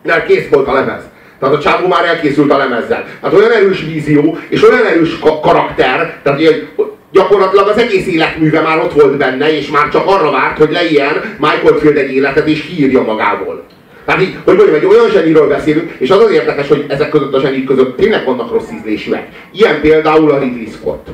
Mert 0.03 0.27
kész 0.27 0.49
volt 0.49 0.69
a 0.69 0.73
lemez. 0.73 1.03
Tehát 1.39 1.55
a 1.55 1.59
csávó 1.59 1.87
már 1.87 2.05
elkészült 2.05 2.53
a 2.53 2.57
lemezzel. 2.57 3.05
Hát 3.23 3.33
olyan 3.33 3.53
erős 3.53 3.85
vízió, 3.85 4.39
és 4.49 4.63
olyan 4.63 4.87
erős 4.87 5.19
karakter, 5.43 6.19
tehát 6.23 6.39
hogy 6.39 6.69
gyakorlatilag 7.13 7.69
az 7.69 7.79
egész 7.79 8.07
életműve 8.07 8.61
már 8.61 8.79
ott 8.79 8.93
volt 8.93 9.17
benne, 9.17 9.57
és 9.57 9.69
már 9.69 9.89
csak 9.89 10.07
arra 10.07 10.31
várt, 10.31 10.59
hogy 10.59 10.71
leilyen 10.71 11.37
Michael 11.39 11.79
Field 11.79 11.97
egy 11.97 12.13
életet, 12.13 12.49
és 12.49 12.63
kiírja 12.63 13.03
magából. 13.03 13.65
Tehát 14.05 14.23
így, 14.23 14.37
hogy 14.45 14.57
mondjam, 14.57 14.77
egy 14.77 14.85
olyan 14.85 15.11
zseniről 15.11 15.49
beszélünk, 15.49 15.91
és 15.99 16.11
az 16.11 16.23
az 16.23 16.31
érdekes, 16.31 16.69
hogy 16.69 16.85
ezek 16.89 17.09
között 17.09 17.35
a 17.35 17.41
zsenik 17.41 17.65
között 17.65 17.97
tényleg 17.97 18.25
vannak 18.25 18.53
rossz 18.53 18.71
ízlésűek. 18.79 19.29
Ilyen 19.53 19.81
például 19.81 20.31
a 20.31 20.39
Ridley 20.39 20.71
Scott. 20.71 21.07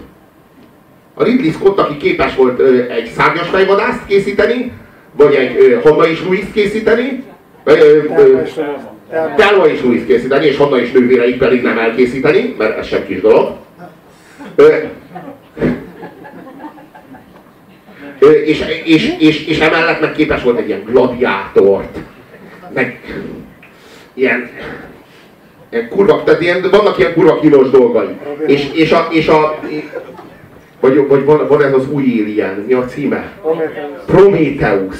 A 1.15 1.25
Ridley 1.25 1.51
Scott, 1.51 1.79
aki 1.79 1.97
képes 1.97 2.35
volt 2.35 2.61
egy 2.91 3.11
szárnyas 3.17 3.49
fejvadászt 3.49 4.07
készíteni, 4.07 4.73
vagy 5.13 5.35
egy 5.35 5.79
Honda 5.83 6.07
is 6.07 6.23
Louis 6.23 6.45
készíteni, 6.53 7.25
Telma 9.37 9.67
is 9.67 9.83
Louis 9.83 10.07
készíteni, 10.07 10.47
és 10.47 10.57
Honda 10.57 10.81
is 10.81 10.93
nővéreit 10.93 11.39
pedig 11.39 11.63
nem 11.63 11.79
elkészíteni, 11.79 12.55
mert 12.59 12.79
ez 12.79 12.87
sem 12.87 13.07
kis 13.07 13.21
dolog. 13.21 13.57
És, 18.45 18.65
és, 18.85 19.15
és, 19.19 19.47
és 19.47 19.59
emellett 19.59 20.01
meg 20.01 20.13
képes 20.13 20.43
volt 20.43 20.59
egy 20.59 20.69
ilyen 20.69 20.83
gladiátort, 20.85 21.99
meg 22.75 23.01
ilyen, 24.15 24.51
ilyen 25.71 25.89
kurva, 25.89 26.23
tehát 26.25 26.41
ilyen, 26.41 26.67
vannak 26.71 26.99
ilyen 26.99 27.13
kurva 27.13 27.41
kínos 27.41 27.71
dolgai. 27.71 28.09
És, 28.47 28.71
és, 28.73 28.93
a, 28.93 29.09
és 29.11 29.29
a, 29.29 29.59
vagy, 30.83 31.07
vagy 31.09 31.25
van, 31.25 31.47
van 31.49 31.63
ez 31.63 31.73
az 31.73 31.91
új 31.91 32.03
Alien, 32.03 32.65
mi 32.67 32.73
a 32.73 32.85
címe? 32.85 33.33
Prometheus. 34.07 34.99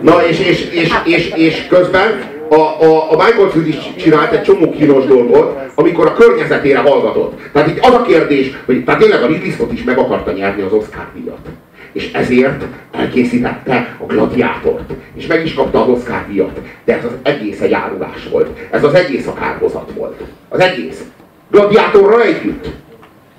Na 0.00 0.26
és, 0.26 0.38
és, 0.40 0.70
és, 0.70 0.92
és, 1.04 1.32
és 1.34 1.66
közben 1.66 2.22
a, 2.48 2.54
a, 2.54 3.12
a 3.12 3.24
Michael 3.24 3.48
Field 3.48 3.66
is 3.66 3.94
csinált 3.96 4.32
egy 4.32 4.42
csomó 4.42 4.70
kínos 4.70 5.04
dolgot, 5.04 5.58
amikor 5.74 6.06
a 6.06 6.12
környezetére 6.12 6.78
hallgatott. 6.78 7.40
Tehát 7.52 7.68
itt 7.68 7.84
az 7.84 7.94
a 7.94 8.02
kérdés, 8.02 8.50
hogy 8.66 8.84
tehát 8.84 9.00
tényleg 9.00 9.22
a 9.22 9.26
Ridley 9.26 9.50
Scott 9.50 9.72
is 9.72 9.84
meg 9.84 9.98
akarta 9.98 10.32
nyerni 10.32 10.62
az 10.62 10.72
Oscar 10.72 11.06
díjat 11.14 11.38
és 11.92 12.12
ezért 12.12 12.64
elkészítette 12.92 13.96
a 13.98 14.04
gladiátort, 14.04 14.92
és 15.14 15.26
meg 15.26 15.44
is 15.44 15.54
kapta 15.54 15.82
az 15.82 15.88
Oscar 15.88 16.24
díjat. 16.28 16.60
De 16.84 16.96
ez 16.98 17.04
az 17.04 17.12
egész 17.22 17.60
egy 17.60 17.72
árulás 17.72 18.28
volt. 18.30 18.58
Ez 18.70 18.84
az 18.84 18.94
egész 18.94 19.26
a 19.26 19.34
kárhozat 19.34 19.92
volt. 19.96 20.20
Az 20.48 20.60
egész. 20.60 21.02
Gladiátorra 21.50 22.22
együtt. 22.22 22.66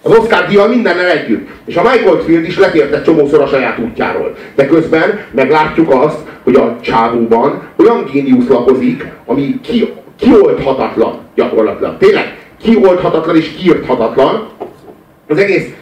Az 0.01 0.17
Oscar 0.17 0.45
díjjal 0.47 0.67
mindennel 0.67 1.09
együtt. 1.09 1.47
És 1.65 1.75
a 1.75 1.81
Michael 1.81 2.21
Field 2.25 2.43
is 2.43 2.57
letért 2.57 2.93
egy 2.93 3.03
csomószor 3.03 3.41
a 3.41 3.47
saját 3.47 3.79
útjáról. 3.79 4.35
De 4.55 4.65
közben 4.65 5.19
meglátjuk 5.31 5.91
azt, 5.93 6.19
hogy 6.43 6.55
a 6.55 6.77
csávóban 6.81 7.61
olyan 7.75 8.05
géniusz 8.11 8.47
lakozik, 8.47 9.05
ami 9.25 9.59
ki, 9.61 9.93
kioldhatatlan 10.19 11.19
gyakorlatilag. 11.35 11.97
Tényleg, 11.97 12.37
kioldhatatlan 12.61 13.35
és 13.35 13.49
kiirthatatlan. 13.49 14.47
Az 15.27 15.37
egész, 15.37 15.73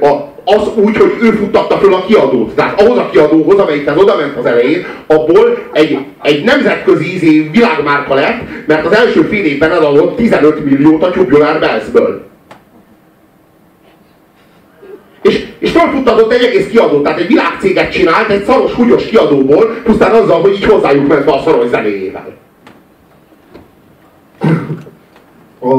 a, 0.00 0.29
az 0.56 0.70
úgy, 0.74 0.96
hogy 0.96 1.14
ő 1.22 1.30
futtatta 1.30 1.78
föl 1.78 1.94
a 1.94 2.04
kiadót. 2.04 2.54
Tehát 2.54 2.80
ahhoz 2.80 2.98
a 2.98 3.08
kiadóhoz, 3.10 3.58
amelyikhez 3.58 3.96
oda 3.96 4.16
ment 4.16 4.36
az 4.36 4.46
elején, 4.46 4.84
abból 5.06 5.58
egy, 5.72 5.98
egy 6.22 6.44
nemzetközi 6.44 7.14
izé 7.14 7.48
világmárka 7.52 8.14
lett, 8.14 8.40
mert 8.66 8.86
az 8.86 8.92
első 8.92 9.22
fél 9.22 9.44
évben 9.44 9.70
eladott 9.70 10.16
15 10.16 10.64
milliót 10.64 11.02
a 11.02 11.10
Tubular 11.10 11.58
Bells-ből. 11.58 12.28
És, 15.22 15.46
és 15.58 15.70
felfuttatott 15.70 16.32
egy 16.32 16.44
egész 16.44 16.68
kiadót, 16.68 17.02
tehát 17.02 17.18
egy 17.18 17.26
világcéget 17.26 17.92
csinált 17.92 18.28
egy 18.28 18.44
szaros, 18.44 18.72
húgyos 18.72 19.04
kiadóból, 19.04 19.64
pusztán 19.84 20.14
azzal, 20.14 20.40
hogy 20.40 20.52
így 20.52 20.64
hozzájuk 20.64 21.08
ment 21.08 21.28
a 21.28 21.42
szaros 21.44 21.68
zenéjével. 21.68 22.38
A, 25.58 25.74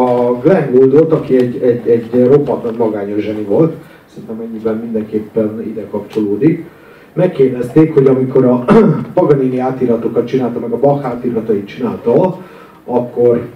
a 0.00 0.38
Glenn 0.42 0.72
Gouldot, 0.72 1.12
aki 1.12 1.36
egy, 1.36 1.62
egy, 1.62 1.88
egy 1.88 2.24
roppant 2.26 2.78
magányos 2.78 3.22
zseni 3.22 3.42
volt, 3.42 3.74
szerintem 4.14 4.40
ennyiben 4.40 4.76
mindenképpen 4.76 5.62
ide 5.66 5.86
kapcsolódik, 5.90 6.64
megkérdezték, 7.12 7.94
hogy 7.94 8.06
amikor 8.06 8.44
a 8.44 8.64
Paganini 9.14 9.58
átiratokat 9.58 10.26
csinálta, 10.26 10.58
meg 10.58 10.72
a 10.72 10.78
Bach 10.78 11.06
átiratait 11.06 11.66
csinálta, 11.66 12.38
akkor 12.84 13.48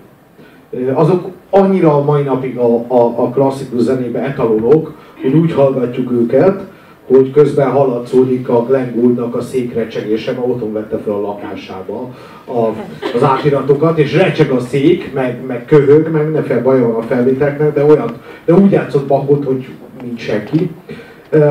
azok 0.94 1.28
annyira 1.50 1.94
a 1.94 2.04
mai 2.04 2.22
napig 2.22 2.56
a, 2.56 2.84
a, 2.86 3.14
a 3.16 3.30
klasszikus 3.30 3.80
zenébe 3.80 4.20
etalonok, 4.20 4.94
hogy 5.22 5.34
úgy 5.34 5.52
hallgatjuk 5.52 6.12
őket, 6.12 6.62
hogy 7.06 7.30
közben 7.30 7.70
hallatszódik 7.70 8.48
a 8.48 8.64
Glenn 8.64 8.94
Gouldnak 8.94 9.34
a 9.34 9.40
székrecsegése, 9.40 10.32
mert 10.32 10.46
otthon 10.46 10.72
vette 10.72 10.98
fel 10.98 11.12
a 11.12 11.20
lakásába 11.20 12.14
a, 12.44 12.66
az 13.14 13.22
átiratokat, 13.22 13.98
és 13.98 14.14
recseg 14.14 14.50
a 14.50 14.60
szék, 14.60 15.12
meg, 15.12 15.44
meg 15.46 15.64
köhög, 15.64 16.12
meg 16.12 16.24
mindenféle 16.24 16.60
baj 16.60 16.80
van 16.80 16.94
a 16.94 17.02
felvételeknek, 17.02 17.74
de 17.74 17.84
olyan, 17.84 18.12
de 18.44 18.54
úgy 18.54 18.70
játszott 18.70 19.06
Bachot, 19.06 19.44
hogy 19.44 19.66
nincs 20.02 20.20
senki. 20.20 20.70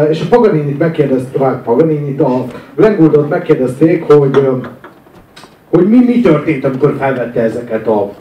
És 0.09 0.21
a 0.21 0.25
Paganini-t 0.29 0.79
megkérdezték, 0.79 1.37
vagy 1.37 1.55
Paganini-t, 1.63 2.21
a 2.21 2.45
Glenn 2.75 2.97
Gouldot 2.97 3.29
megkérdezték, 3.29 4.03
hogy, 4.03 4.49
hogy 5.69 5.89
mi, 5.89 5.97
mi 6.05 6.21
történt, 6.21 6.65
amikor 6.65 6.95
felvette 6.99 7.41
ezeket 7.41 7.87
a 7.87 8.11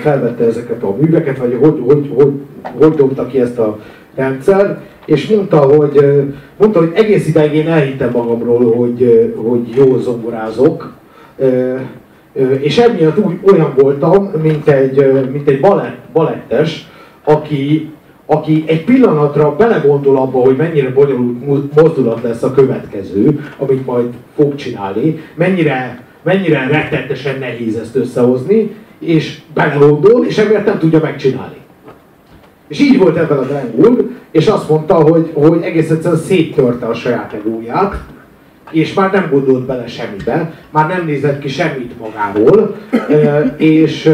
felvette 0.00 0.44
ezeket 0.44 0.82
a 0.82 0.96
műveket, 1.00 1.38
vagy 1.38 1.58
hogy, 1.60 1.82
hogy, 1.86 2.12
hogy, 2.14 2.32
hogy 2.78 2.94
dobta 2.94 3.26
ki 3.26 3.40
ezt 3.40 3.58
a 3.58 3.78
rendszer, 4.14 4.80
és 5.04 5.28
mondta, 5.28 5.58
hogy, 5.58 6.24
mondta, 6.56 6.78
hogy 6.78 6.92
egész 6.94 7.28
ideig 7.28 7.54
én 7.54 7.68
elhittem 7.68 8.10
magamról, 8.10 8.74
hogy, 8.74 9.32
hogy 9.36 9.68
jó 9.76 9.98
zongorázok, 9.98 10.92
és 12.60 12.78
emiatt 12.78 13.18
úgy 13.18 13.38
olyan 13.52 13.74
voltam, 13.76 14.30
mint 14.42 14.68
egy, 14.68 15.12
mint 15.32 15.48
egy 15.48 15.60
balett, 15.60 15.98
balettes, 16.12 16.90
aki, 17.24 17.90
aki 18.26 18.64
egy 18.66 18.84
pillanatra 18.84 19.56
belegondol 19.56 20.16
abba, 20.16 20.38
hogy 20.38 20.56
mennyire 20.56 20.90
bonyolult 20.90 21.74
mozdulat 21.74 22.22
lesz 22.22 22.42
a 22.42 22.52
következő, 22.52 23.40
amit 23.58 23.86
majd 23.86 24.06
fog 24.34 24.54
csinálni, 24.54 25.20
mennyire, 25.34 26.02
mennyire 26.22 26.66
rettetesen 26.70 27.38
nehéz 27.38 27.76
ezt 27.76 27.96
összehozni, 27.96 28.74
és 28.98 29.40
belegondol, 29.54 30.24
és 30.24 30.38
emiatt 30.38 30.66
nem 30.66 30.78
tudja 30.78 31.00
megcsinálni. 31.02 31.56
És 32.68 32.80
így 32.80 32.98
volt 32.98 33.16
ebben 33.16 33.38
a 33.38 33.42
Glenn 33.42 33.96
és 34.30 34.46
azt 34.46 34.68
mondta, 34.68 34.94
hogy, 34.94 35.30
hogy 35.34 35.62
egész 35.62 35.90
egyszerűen 35.90 36.20
széttörte 36.20 36.86
a 36.86 36.94
saját 36.94 37.32
egóját, 37.32 37.94
és 38.70 38.94
már 38.94 39.12
nem 39.12 39.28
gondolt 39.30 39.66
bele 39.66 39.86
semmibe, 39.86 40.52
már 40.70 40.88
nem 40.88 41.06
nézett 41.06 41.38
ki 41.38 41.48
semmit 41.48 41.98
magáról, 41.98 42.76
és, 43.56 44.10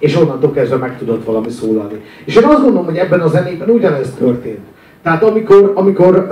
és 0.00 0.16
onnantól 0.16 0.50
kezdve 0.50 0.76
meg 0.76 0.98
tudott 0.98 1.24
valami 1.24 1.50
szólalni. 1.50 2.00
És 2.24 2.36
én 2.36 2.44
azt 2.44 2.62
gondolom, 2.62 2.84
hogy 2.84 2.96
ebben 2.96 3.20
a 3.20 3.28
zenében 3.28 3.68
ugyanez 3.68 4.14
történt. 4.18 4.66
Tehát 5.02 5.22
amikor, 5.22 5.72
amikor, 5.74 6.26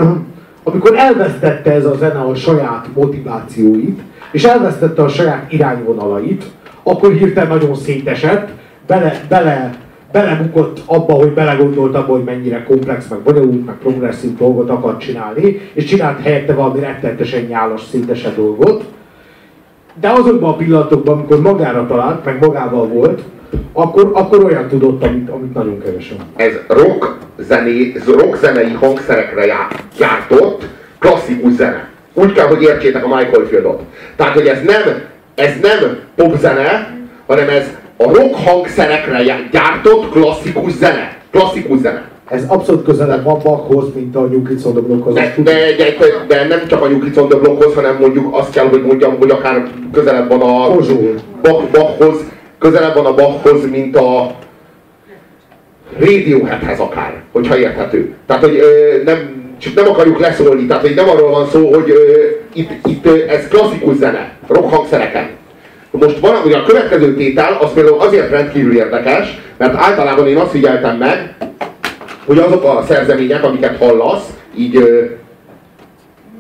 amikor 0.63 0.95
elvesztette 0.97 1.73
ez 1.73 1.85
a 1.85 1.95
zene 1.95 2.21
a 2.21 2.35
saját 2.35 2.87
motivációit, 2.95 4.01
és 4.33 4.45
elvesztette 4.45 5.03
a 5.03 5.09
saját 5.09 5.53
irányvonalait, 5.53 6.45
akkor 6.83 7.13
hirtelen 7.13 7.49
nagyon 7.49 7.75
szétesett, 7.75 8.49
bele, 8.87 9.21
bele, 9.29 9.75
belebukott 10.13 10.83
abba, 10.87 11.13
hogy 11.13 11.33
belegondolt 11.33 11.95
abba, 11.95 12.13
hogy 12.13 12.25
mennyire 12.25 12.63
komplex, 12.63 13.09
meg 13.09 13.19
bonyolult, 13.19 13.67
meg 13.67 13.75
progresszív 13.75 14.37
dolgot 14.37 14.71
akar 14.71 14.97
csinálni, 14.97 15.61
és 15.73 15.85
csinált 15.85 16.21
helyette 16.21 16.55
valami 16.55 16.81
rettenetesen 16.81 17.43
nyálas, 17.43 17.83
szintesen 17.91 18.33
dolgot. 18.37 18.85
De 20.01 20.09
azokban 20.09 20.51
a 20.51 20.57
pillanatokban, 20.57 21.15
amikor 21.15 21.41
magára 21.41 21.87
talált, 21.87 22.25
meg 22.25 22.39
magával 22.41 22.87
volt, 22.87 23.23
akkor, 23.73 24.11
akkor 24.15 24.45
olyan 24.45 24.69
tudott, 24.69 25.05
amit, 25.05 25.31
amit 25.31 25.55
nagyon 25.55 25.83
kevesen. 25.83 26.17
Ez 26.37 26.53
rock, 26.69 27.17
zené, 27.39 27.93
rock 28.07 28.37
zenei 28.37 28.73
hangszerekre 28.73 29.45
gyártott 29.99 30.67
klasszikus 30.99 31.53
zene. 31.53 31.89
Úgy 32.15 32.33
kell, 32.33 32.47
hogy 32.47 32.63
értsétek 32.63 33.05
a 33.05 33.17
Michael 33.17 33.47
Fieldot. 33.47 33.83
Tehát, 34.17 34.35
hogy 34.35 34.47
ez 34.47 34.63
nem 34.63 34.83
ez 35.39 35.53
nem 35.63 35.99
popzene, 36.17 36.97
hanem 37.27 37.49
ez 37.49 37.67
a 37.97 38.05
rock 38.05 38.35
hangszerekre 38.35 39.23
gyártott 39.51 40.11
klasszikus 40.11 40.73
zene. 40.73 41.17
Klasszikus 41.31 41.79
zene. 41.79 42.03
Ez 42.31 42.45
abszolút 42.49 42.85
közelebb 42.85 43.25
van 43.25 43.39
Bachhoz, 43.43 43.95
mint 43.95 44.17
a 44.17 44.21
New 44.21 44.43
Kids 44.43 44.65
on 44.65 44.73
the 44.73 44.81
Blockhoz. 44.81 45.15
De, 45.15 45.35
de, 45.37 45.53
de, 45.77 45.95
de, 46.29 46.47
nem 46.47 46.67
csak 46.67 46.83
a 46.83 46.89
New 46.89 47.01
Kids 47.01 47.17
on 47.17 47.29
the 47.29 47.39
Blockhoz, 47.39 47.75
hanem 47.75 47.97
mondjuk 48.01 48.37
azt 48.37 48.53
kell, 48.53 48.67
hogy 48.67 48.83
mondjam, 48.83 49.17
hogy 49.19 49.31
akár 49.31 49.69
közelebb 49.93 50.29
van 50.29 50.41
a 50.41 50.77
Bach, 51.43 51.71
Bachhoz, 51.71 52.19
közelebb 52.59 52.95
van 52.95 53.07
a 53.07 53.15
Bachhoz, 53.15 53.71
mint 53.71 53.97
a 53.97 54.31
Radioheadhez 55.99 56.79
akár, 56.79 57.23
hogyha 57.33 57.59
érthető. 57.59 58.15
Tehát, 58.27 58.43
hogy 58.43 58.57
ö, 58.57 59.03
nem, 59.05 59.19
csak 59.59 59.75
nem 59.75 59.89
akarjuk 59.89 60.21
leszólni, 60.21 60.67
tehát 60.67 60.83
hogy 60.83 60.95
nem 60.95 61.09
arról 61.09 61.31
van 61.31 61.47
szó, 61.47 61.75
hogy 61.75 61.91
ö, 61.91 62.25
itt, 62.53 62.71
itt 62.87 63.07
ö, 63.07 63.29
ez 63.29 63.49
klasszikus 63.49 63.97
zene, 63.97 64.33
rock 64.49 64.75
hangszereken. 64.75 65.29
Most 65.91 66.19
van, 66.19 66.35
hogy 66.35 66.53
a 66.53 66.63
következő 66.63 67.15
tétel, 67.15 67.59
az 67.61 67.73
például 67.73 68.01
azért 68.01 68.31
rendkívül 68.31 68.77
érdekes, 68.77 69.41
mert 69.57 69.75
általában 69.75 70.29
én 70.29 70.37
azt 70.37 70.51
figyeltem 70.51 70.97
meg, 70.97 71.35
hogy 72.29 72.39
azok 72.39 72.65
a 72.65 72.85
szerzemények, 72.89 73.45
amiket 73.45 73.79
hallasz, 73.79 74.27
így 74.59 74.79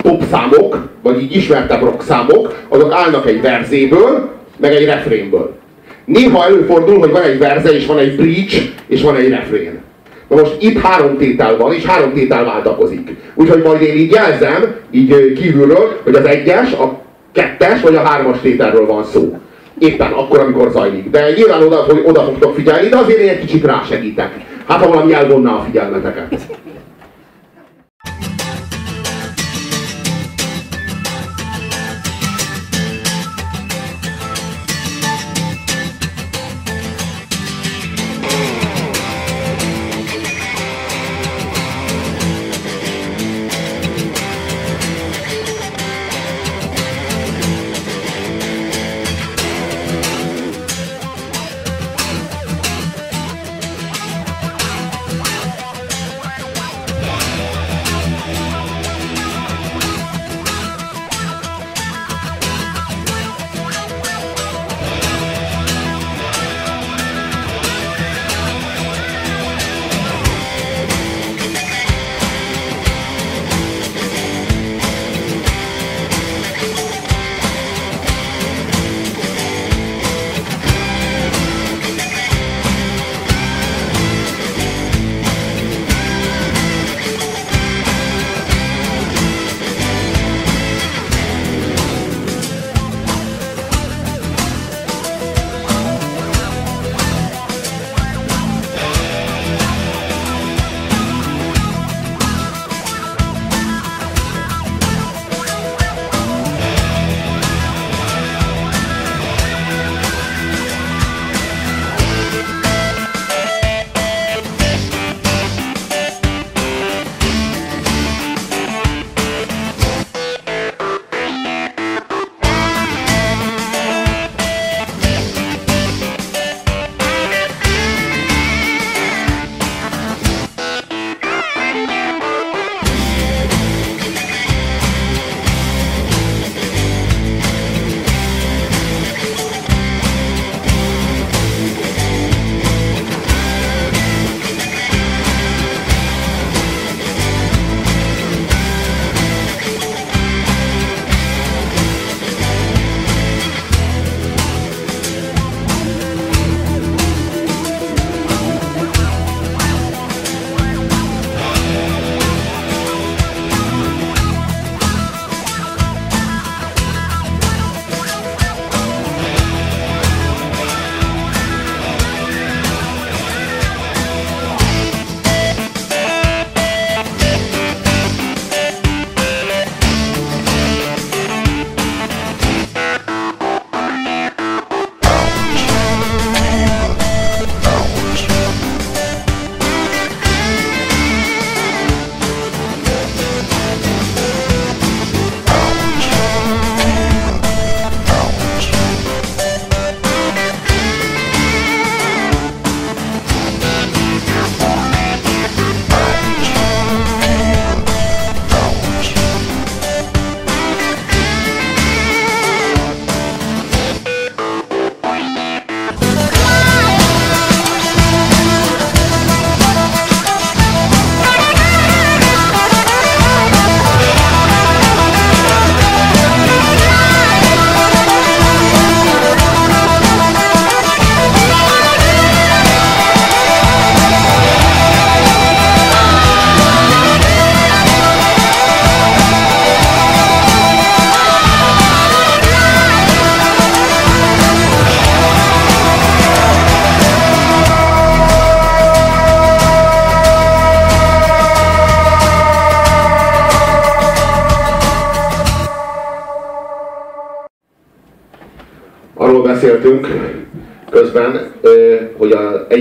top 0.02 0.22
számok, 0.30 0.88
vagy 1.02 1.22
így 1.22 1.36
ismertebb 1.36 1.82
rock 1.82 2.02
számok, 2.02 2.54
azok 2.68 2.92
állnak 2.92 3.26
egy 3.26 3.40
verzéből, 3.40 4.30
meg 4.56 4.74
egy 4.74 4.84
refrénből. 4.84 5.56
Néha 6.04 6.44
előfordul, 6.44 6.98
hogy 6.98 7.10
van 7.10 7.22
egy 7.22 7.38
verze, 7.38 7.72
és 7.72 7.86
van 7.86 7.98
egy 7.98 8.16
bridge, 8.16 8.56
és 8.86 9.02
van 9.02 9.16
egy 9.16 9.28
refrén. 9.28 9.80
Na 10.28 10.36
most 10.36 10.56
itt 10.60 10.78
három 10.78 11.16
tétel 11.16 11.56
van, 11.56 11.72
és 11.72 11.84
három 11.84 12.12
tétel 12.12 12.44
váltakozik. 12.44 13.16
Úgyhogy 13.34 13.62
majd 13.62 13.82
én 13.82 13.96
így 13.96 14.12
jelzem, 14.12 14.74
így 14.90 15.32
kívülről, 15.32 16.00
hogy 16.04 16.14
az 16.14 16.24
egyes, 16.24 16.72
a 16.72 17.00
kettes 17.32 17.80
vagy 17.80 17.94
a 17.94 18.02
hármas 18.02 18.36
tételről 18.42 18.86
van 18.86 19.04
szó. 19.04 19.38
Éppen 19.78 20.12
akkor, 20.12 20.38
amikor 20.38 20.70
zajlik. 20.70 21.10
De 21.10 21.32
nyilván 21.36 21.62
oda, 21.62 21.76
hogy 21.76 22.02
oda 22.06 22.22
fogtok 22.22 22.54
figyelni, 22.54 22.88
de 22.88 22.96
azért 22.96 23.18
én 23.18 23.28
egy 23.28 23.40
kicsit 23.40 23.64
rásegítek. 23.64 24.46
Hát 24.68 24.80
ha 24.80 24.88
valami 24.88 25.12
elvonná 25.12 25.52
a 25.52 25.60
figyelmeteket. 25.60 26.46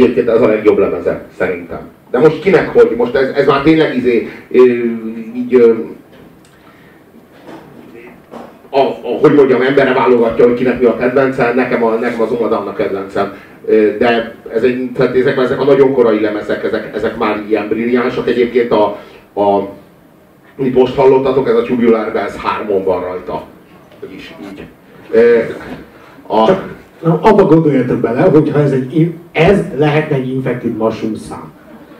Egyébként 0.01 0.29
ez 0.29 0.41
a 0.41 0.47
legjobb 0.47 0.77
lemeze, 0.77 1.25
szerintem. 1.37 1.79
De 2.11 2.19
most 2.19 2.41
kinek 2.41 2.67
hogy? 2.67 2.93
Most 2.97 3.15
ez, 3.15 3.29
ez 3.35 3.47
már 3.47 3.61
tényleg 3.61 3.95
izé, 3.95 4.29
így, 5.35 5.55
a, 8.69 8.79
a, 8.79 9.17
hogy 9.21 9.33
mondjam, 9.33 9.61
emberre 9.61 9.93
válogatja, 9.93 10.45
hogy 10.45 10.53
kinek 10.53 10.79
mi 10.79 10.85
a 10.85 10.97
kedvence, 10.97 11.53
nekem, 11.53 11.83
a, 11.83 11.89
nekem 11.89 12.21
az 12.21 12.31
Omadan 12.31 12.67
a 12.67 12.73
kedvencem. 12.73 13.33
De 13.97 14.35
ez 14.53 14.63
egy, 14.63 14.91
tehát 14.95 15.15
ezek, 15.15 15.37
ezek 15.37 15.59
a 15.59 15.63
nagyon 15.63 15.93
korai 15.93 16.21
lemezek, 16.21 16.63
ezek, 16.63 16.95
ezek 16.95 17.17
már 17.17 17.43
ilyen 17.47 17.67
brilliánsak. 17.67 18.27
Egyébként 18.27 18.71
a, 18.71 18.83
a 19.41 19.69
amit 20.59 20.73
most 20.73 20.95
hallottatok, 20.95 21.47
ez 21.47 21.55
a 21.55 21.61
Tubular 21.61 22.11
Bells 22.11 22.35
3 22.35 22.83
van 22.83 23.01
rajta. 23.01 23.43
Vagyis 23.99 24.33
így. 24.41 24.63
A... 26.27 26.45
Csak 26.45 26.63
abba 27.03 27.45
gondoljatok 27.45 27.97
bele, 27.97 28.21
hogyha 28.21 28.59
ez, 28.59 28.71
egy, 28.71 29.13
ez 29.31 29.59
lehetne 29.77 30.15
egy 30.15 30.29
infected 30.29 30.77
mushroom 30.77 31.15
szám. 31.15 31.51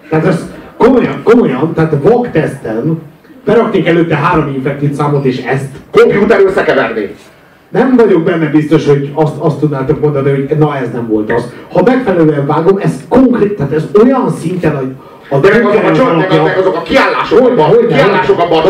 Tehát 0.10 0.26
ez 0.26 0.50
komolyan, 0.78 1.22
komolyan, 1.24 1.74
tehát 1.74 1.96
vak 2.02 2.32
teszten 2.32 3.02
beraknék 3.46 3.88
előtte 3.88 4.16
három 4.16 4.54
infected 4.56 4.94
számot, 4.94 5.26
és 5.26 5.38
ezt... 5.38 5.70
Komputer 5.92 6.40
összekeverni. 6.46 7.16
Nem 7.70 7.96
vagyok 7.96 8.24
benne 8.24 8.46
biztos, 8.46 8.88
hogy 8.88 9.12
azt, 9.14 9.38
azt 9.38 9.60
tudnátok 9.60 10.02
mondani, 10.02 10.30
hogy 10.30 10.58
na 10.58 10.78
ez 10.78 10.92
nem 10.94 11.08
volt 11.08 11.32
az. 11.32 11.54
Ha 11.72 11.82
megfelelően 11.86 12.46
vágom, 12.46 12.78
ez 12.78 13.06
konkrét, 13.10 13.56
tehát 13.56 13.72
ez 13.72 13.84
olyan 14.04 14.32
szinten, 14.32 14.76
hogy 14.78 14.90
a 15.30 15.38
de 15.38 15.50
meg 15.50 15.66
azok 15.66 16.08
a, 16.08 16.16
meg, 16.16 16.44
meg 16.44 16.58
azok 16.58 16.76
a 16.76 16.82
kiállások, 16.82 17.40
abban, 17.40 17.88
kiállások 17.88 18.40
abban 18.40 18.64
a 18.64 18.70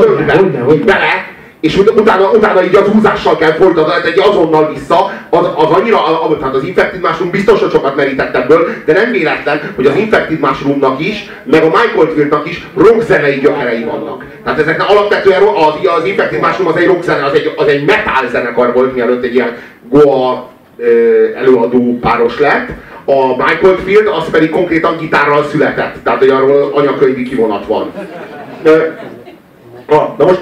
bele, 0.86 1.36
és 1.60 1.78
utána, 1.78 2.30
utána 2.30 2.64
így 2.64 2.76
az 2.76 2.88
húzással 2.88 3.38
kell 3.38 3.52
folytatni, 3.52 3.92
tehát 3.92 4.06
egy 4.06 4.20
azonnal 4.20 4.74
vissza, 4.74 5.12
az, 5.30 5.46
az 5.56 5.70
annyira, 5.70 6.06
az, 6.06 6.36
tehát 6.40 6.56
az 6.56 6.64
Infected 6.64 7.02
Mushroom 7.02 7.32
biztos, 7.32 7.60
hogy 7.60 7.72
sokat 7.72 7.96
merített 7.96 8.36
ebből, 8.36 8.68
de 8.86 8.94
nem 8.94 9.12
véletlen, 9.12 9.74
hogy 9.76 9.86
az 9.86 9.96
Infected 9.96 10.40
Mushroomnak 10.40 11.00
is, 11.00 11.30
meg 11.44 11.64
a 11.64 11.66
Michael 11.66 12.14
Fieldnak 12.16 12.50
is 12.50 12.68
rockzenei 12.78 13.40
gyökerei 13.40 13.84
vannak. 13.84 14.26
Tehát 14.44 14.60
ezek 14.60 14.90
alapvetően 14.90 15.42
az, 15.42 15.74
az 15.98 16.06
Infected 16.06 16.42
Mushroom 16.42 16.68
az 16.68 16.78
egy 16.78 16.88
rockzene, 16.88 17.26
az 17.26 17.34
egy, 17.34 17.54
az 17.56 17.68
egy 17.68 17.86
metal 17.86 18.30
zenekar 18.32 18.74
volt, 18.74 18.94
mielőtt 18.94 19.24
egy 19.24 19.34
ilyen 19.34 19.58
Goa 19.90 20.50
előadó 21.36 21.98
páros 22.02 22.40
lett, 22.40 22.70
a 23.06 23.28
Michael 23.28 23.78
Field 23.86 24.08
az 24.08 24.30
pedig 24.32 24.50
konkrétan 24.50 24.98
gitárral 25.00 25.44
született, 25.44 25.96
tehát 26.04 26.20
hogy 26.20 26.30
arról 26.30 26.72
anyakönyvi 26.74 27.24
kivonat 27.24 27.66
van. 27.66 27.92
Na 30.18 30.26
most, 30.26 30.42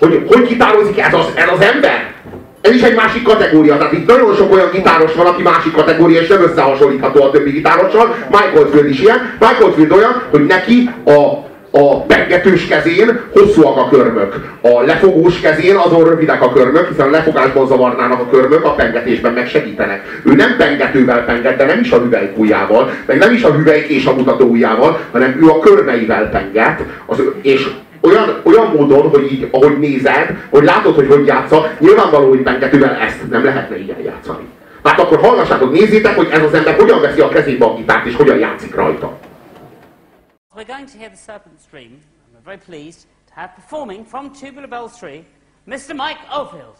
hogy, 0.00 0.24
hogy 0.28 0.46
gitározik 0.46 0.98
ez 0.98 1.14
az, 1.14 1.26
ez 1.34 1.48
az 1.52 1.60
ember? 1.60 2.12
Ez 2.60 2.74
is 2.74 2.82
egy 2.82 2.94
másik 2.94 3.22
kategória, 3.22 3.76
tehát 3.76 3.92
itt 3.92 4.06
nagyon 4.06 4.34
sok 4.34 4.52
olyan 4.52 4.68
gitáros 4.72 5.14
van, 5.14 5.26
aki 5.26 5.42
másik 5.42 5.72
kategória, 5.72 6.20
és 6.20 6.28
nem 6.28 6.42
összehasonlítható 6.42 7.22
a 7.22 7.30
többi 7.30 7.50
gitárossal. 7.50 8.14
Michael 8.30 8.66
Field 8.72 8.88
is 8.88 9.00
ilyen. 9.00 9.36
Michael 9.38 9.72
Field 9.72 9.92
olyan, 9.92 10.22
hogy 10.30 10.46
neki 10.46 10.90
a 11.04 11.48
a 11.72 12.02
pengetős 12.02 12.66
kezén 12.66 13.20
hosszúak 13.32 13.76
a 13.76 13.88
körmök. 13.88 14.58
A 14.60 14.80
lefogós 14.82 15.40
kezén 15.40 15.76
azon 15.76 16.04
rövidek 16.04 16.42
a 16.42 16.52
körmök, 16.52 16.88
hiszen 16.88 17.06
a 17.06 17.10
lefogásban 17.10 17.66
zavarnának 17.66 18.20
a 18.20 18.28
körmök, 18.30 18.64
a 18.64 18.74
pengetésben 18.74 19.32
meg 19.32 19.48
segítenek. 19.48 20.20
Ő 20.24 20.34
nem 20.34 20.56
pengetővel 20.56 21.24
penget, 21.24 21.56
de 21.56 21.64
nem 21.64 21.80
is 21.80 21.90
a 21.90 21.98
hüvelykujjával, 21.98 22.90
meg 23.06 23.18
nem 23.18 23.32
is 23.32 23.42
a 23.42 23.52
hüvelyk 23.52 23.88
és 23.88 24.06
a 24.06 24.14
mutatóujjával, 24.14 25.00
hanem 25.12 25.38
ő 25.42 25.48
a 25.48 25.58
körmeivel 25.58 26.28
penget, 26.30 26.82
az, 27.06 27.22
és 27.42 27.70
olyan, 28.00 28.40
olyan 28.44 28.66
módon, 28.66 29.08
hogy 29.08 29.32
így, 29.32 29.48
ahogy 29.52 29.78
nézed, 29.78 30.46
hogy 30.50 30.64
látod, 30.64 30.94
hogy 30.94 31.06
hogy 31.06 31.26
játsza, 31.26 31.70
nyilvánvaló, 31.78 32.28
hogy 32.28 32.42
pengetővel 32.42 32.94
ezt 32.94 33.30
nem 33.30 33.44
lehetne 33.44 33.78
így 33.78 33.90
eljátszani. 33.90 34.48
Hát 34.84 35.00
akkor 35.00 35.20
hallgassátok, 35.20 35.72
nézzétek, 35.72 36.16
hogy 36.16 36.28
ez 36.30 36.42
az 36.42 36.54
ember 36.54 36.74
hogyan 36.74 37.00
veszi 37.00 37.20
a 37.20 37.28
kezébe 37.28 37.64
a 37.64 37.74
gitárt, 37.74 38.06
és 38.06 38.16
hogyan 38.16 38.38
játszik 38.38 38.74
rajta. 38.74 39.18
We're 40.56 40.66
going 40.66 40.88
to 40.92 40.98
hear 40.98 41.10
the 41.10 41.22
Serpent 41.26 41.60
Stream, 41.66 41.90
we're 42.32 42.44
very 42.44 42.58
pleased 42.66 43.00
to 43.28 43.32
have 43.34 43.50
performing 43.54 44.04
from 44.06 44.32
Tubular 44.40 44.68
Bells 44.68 44.92
3, 45.00 45.24
Mr. 45.64 45.94
Mike 45.94 46.22
Oldfield. 46.38 46.76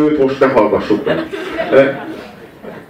Őt 0.00 0.18
most 0.18 0.40
ne 0.40 0.46
hallgassuk 0.46 1.04
meg. 1.04 1.26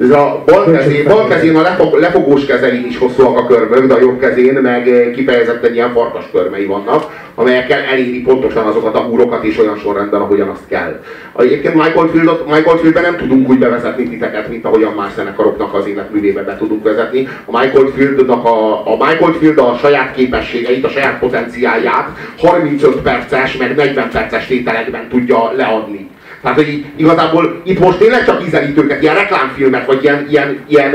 Ez 0.00 0.10
a 0.10 0.42
bal, 0.46 0.64
kezén, 0.72 1.04
bal 1.04 1.28
kezén 1.28 1.56
a 1.56 1.62
lefog, 1.62 1.94
lefogós 1.94 2.44
kezein 2.44 2.86
is 2.86 2.98
hosszúak 2.98 3.38
a 3.38 3.46
körmök, 3.46 3.86
de 3.86 3.94
a 3.94 4.00
jobb 4.00 4.20
kezén 4.20 4.54
meg 4.54 5.10
kifejezetten 5.14 5.72
ilyen 5.72 5.92
farkas 5.92 6.24
körmei 6.32 6.66
vannak, 6.66 7.04
amelyekkel 7.34 7.80
eléri 7.80 8.22
pontosan 8.22 8.66
azokat 8.66 8.94
a 8.94 9.06
úrokat 9.10 9.44
és 9.44 9.58
olyan 9.58 9.78
sorrendben, 9.78 10.20
ahogyan 10.20 10.48
azt 10.48 10.66
kell. 10.68 11.00
Egyébként 11.38 11.74
Michael, 11.74 12.08
Fieldot, 12.08 12.46
Michael 12.46 12.76
Fieldben 12.76 13.02
nem 13.02 13.16
tudunk 13.16 13.48
úgy 13.48 13.58
bevezetni 13.58 14.08
titeket, 14.08 14.48
mint 14.48 14.64
ahogyan 14.64 14.92
más 14.92 15.12
zenekaroknak 15.16 15.74
az 15.74 15.86
életművébe 15.86 16.42
be 16.42 16.56
tudunk 16.56 16.84
vezetni. 16.84 17.28
A 17.44 17.58
Michael 17.58 17.86
Fieldnak 17.94 18.44
a, 18.44 18.86
a 18.86 18.96
Michael 18.96 19.32
Field 19.32 19.58
a 19.58 19.78
saját 19.80 20.14
képességeit, 20.14 20.84
a 20.84 20.88
saját 20.88 21.18
potenciálját 21.18 22.08
35 22.38 22.96
perces, 22.96 23.56
meg 23.56 23.74
40 23.74 24.10
perces 24.10 24.46
tételekben 24.46 25.08
tudja 25.08 25.52
leadni 25.56 26.09
tehát, 26.42 26.56
hogy 26.56 26.84
igazából 26.96 27.60
itt 27.64 27.78
most 27.78 27.98
tényleg 27.98 28.24
csak 28.24 28.46
ízelítőket, 28.46 29.02
ilyen 29.02 29.14
reklámfilmet, 29.14 29.86
vagy 29.86 30.02
ilyen, 30.02 30.26
ilyen, 30.28 30.64
ilyen, 30.68 30.94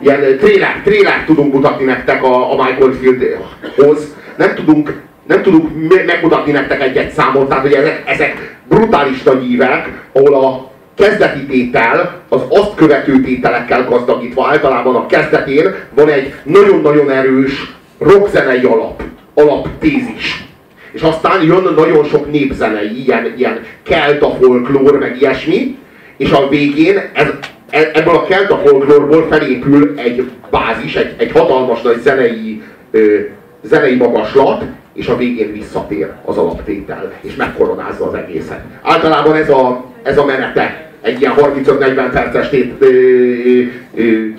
ilyen 0.00 0.38
tréler, 0.38 0.80
tréler 0.84 1.24
tudunk 1.26 1.52
mutatni 1.54 1.84
nektek 1.84 2.22
a, 2.22 2.52
a 2.52 2.64
Michael 2.64 2.92
Fieldhoz. 3.00 4.14
Nem 4.36 4.54
tudunk, 4.54 5.00
nem 5.26 5.42
tudunk 5.42 5.70
megmutatni 6.06 6.52
nektek 6.52 6.82
egy-egy 6.82 7.10
számot, 7.10 7.48
tehát 7.48 7.62
hogy 7.62 7.72
ezek, 7.72 8.02
ezek 8.06 8.56
brutális 8.68 9.22
nagy 9.22 9.50
ívek, 9.50 9.88
ahol 10.12 10.34
a 10.34 10.70
kezdeti 10.96 11.46
tétel 11.46 12.20
az 12.28 12.40
azt 12.48 12.74
követő 12.74 13.20
tételekkel 13.20 13.84
gazdagítva, 13.88 14.48
általában 14.48 14.94
a 14.94 15.06
kezdetén 15.06 15.74
van 15.94 16.08
egy 16.08 16.34
nagyon-nagyon 16.42 17.10
erős 17.10 17.72
rockzenei 17.98 18.64
alap, 18.64 19.02
alaptézis 19.34 20.51
és 20.92 21.02
aztán 21.02 21.42
jön 21.42 21.74
nagyon 21.76 22.04
sok 22.04 22.30
népzenei, 22.30 23.02
ilyen, 23.02 23.34
ilyen 23.36 23.60
kelta 23.82 24.30
folklór, 24.30 24.98
meg 24.98 25.16
ilyesmi, 25.20 25.78
és 26.16 26.32
a 26.32 26.48
végén 26.48 27.02
ez, 27.12 27.28
e, 27.70 27.90
ebből 27.94 28.14
a 28.14 28.24
kelta 28.24 28.56
folklórból 28.56 29.26
felépül 29.30 29.94
egy 29.96 30.30
bázis, 30.50 30.96
egy, 30.96 31.14
egy 31.16 31.32
hatalmas 31.32 31.82
nagy 31.82 32.00
zenei, 32.00 32.62
ö, 32.90 33.18
zenei 33.62 33.94
magaslat, 33.94 34.64
és 34.94 35.06
a 35.06 35.16
végén 35.16 35.52
visszatér 35.52 36.10
az 36.24 36.36
alaptétel, 36.36 37.12
és 37.20 37.34
megkoronázza 37.34 38.06
az 38.06 38.14
egészet. 38.14 38.60
Általában 38.82 39.34
ez 39.34 39.50
a, 39.50 39.84
ez 40.02 40.18
a 40.18 40.24
menete 40.24 40.91
egy 41.02 41.20
ilyen 41.20 41.32
35-40 41.36 42.10
perces 42.12 42.48
tét, 42.48 42.84